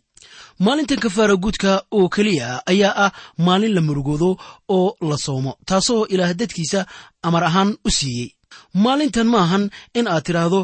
Maalintan 0.64 1.00
kafaaragudka 1.06 1.72
oo 1.98 2.10
keliya 2.16 2.50
ayaa 2.72 2.94
ah 3.06 3.12
maalin 3.46 3.74
la 3.76 3.82
murugoodo 3.88 4.30
oo 4.78 4.88
la 5.10 5.18
soomo 5.26 5.52
taasoo 5.70 6.06
ilaah 6.14 6.34
dadkiisa 6.40 6.80
amar 7.28 7.44
ahaan 7.50 7.72
u 7.88 7.90
siiyey. 7.98 8.30
Maalintan 8.84 9.28
ma 9.34 9.40
ahan 9.46 9.64
in 10.00 10.08
aad 10.08 10.24
tidhaahdo 10.28 10.62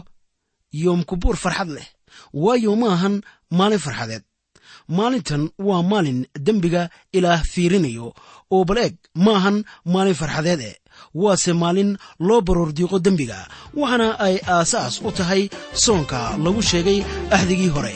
yoom 0.84 1.02
kubuur 1.10 1.36
farxad 1.44 1.70
leh. 1.76 1.88
Waayo 2.44 2.72
ma 2.82 2.88
ahan 2.96 3.16
maalin 3.58 3.80
farxadeed. 3.86 4.24
Maalintan 4.98 5.44
waa 5.68 5.82
maalin 5.92 6.20
dembiga 6.46 6.84
ilaah 7.18 7.42
fiirinayo 7.52 8.08
oo 8.56 8.64
bal 8.70 8.80
eeg 8.86 8.96
ma 9.24 9.32
ahan 9.40 9.58
maalin 9.94 10.20
farxadeed 10.22 10.62
e 10.70 10.72
waase 11.22 11.52
maalin 11.62 11.92
loo 12.28 12.42
baroordiiqo 12.48 12.98
dembiga 13.06 13.40
waxaana 13.80 14.08
ay 14.26 14.36
aasaas 14.56 14.94
u 15.08 15.10
tahay 15.18 15.44
soonka 15.84 16.20
lagu 16.44 16.62
sheegay 16.70 17.00
axdigii 17.36 17.72
hore 17.76 17.94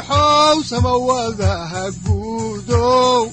masiixow 0.00 0.62
samawadaha 0.64 1.90
guudow 2.04 3.30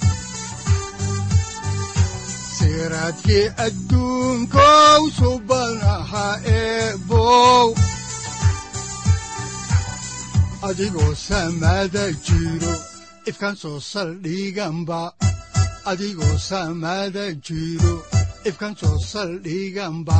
siraadkii 2.57 3.47
adduunkow 3.65 5.01
subanaha 5.17 6.27
eebow. 6.45 7.75
Adigoo 10.67 11.15
samada 11.15 12.11
jiro 12.25 12.73
ifkan 13.29 13.55
soo 13.55 13.79
saldhiganba 13.79 15.13
adigoo 15.85 16.37
samada 16.37 17.31
jiro 17.45 18.03
ifkan 18.45 18.75
soo 18.75 18.97
saldhiganba 18.99 20.19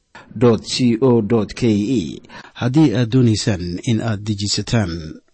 c 0.73 0.97
k 1.55 1.61
e 1.99 2.21
haddii 2.53 2.95
aad 2.95 3.09
doonaysaan 3.13 3.79
in 3.83 4.01
aad 4.01 4.19
dejiisataan 4.27 4.91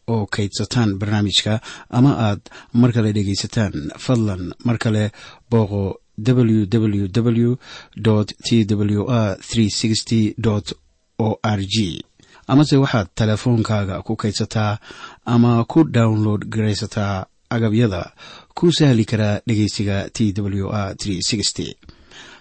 oo 0.08 0.26
kaydsataan 0.26 0.98
barnaamijka 1.00 1.54
ama 1.90 2.12
aad 2.28 2.42
mar 2.74 2.92
kale 2.94 3.12
dhegaysataan 3.14 3.74
fadlan 4.06 4.54
mar 4.66 4.78
kale 4.78 5.12
booqo 5.52 6.00
www 6.28 7.06
t 7.12 7.22
w 8.76 9.02
r 9.08 9.38
o 11.20 11.40
r 11.44 11.62
g 11.74 12.04
amase 12.48 12.76
waxaad 12.78 13.08
teleefoonkaaga 13.16 14.02
ku 14.02 14.16
kaydsataa 14.16 14.78
ama 15.26 15.52
ku 15.72 15.84
download 15.84 16.42
garaysataa 16.54 17.26
agabyada 17.50 18.02
ku 18.56 18.72
sahli 18.72 19.06
karaa 19.06 19.40
dhegeysiga 19.48 20.10
t 20.10 20.34
w 20.42 20.68
r 20.72 20.96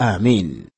aamiin 0.00 0.69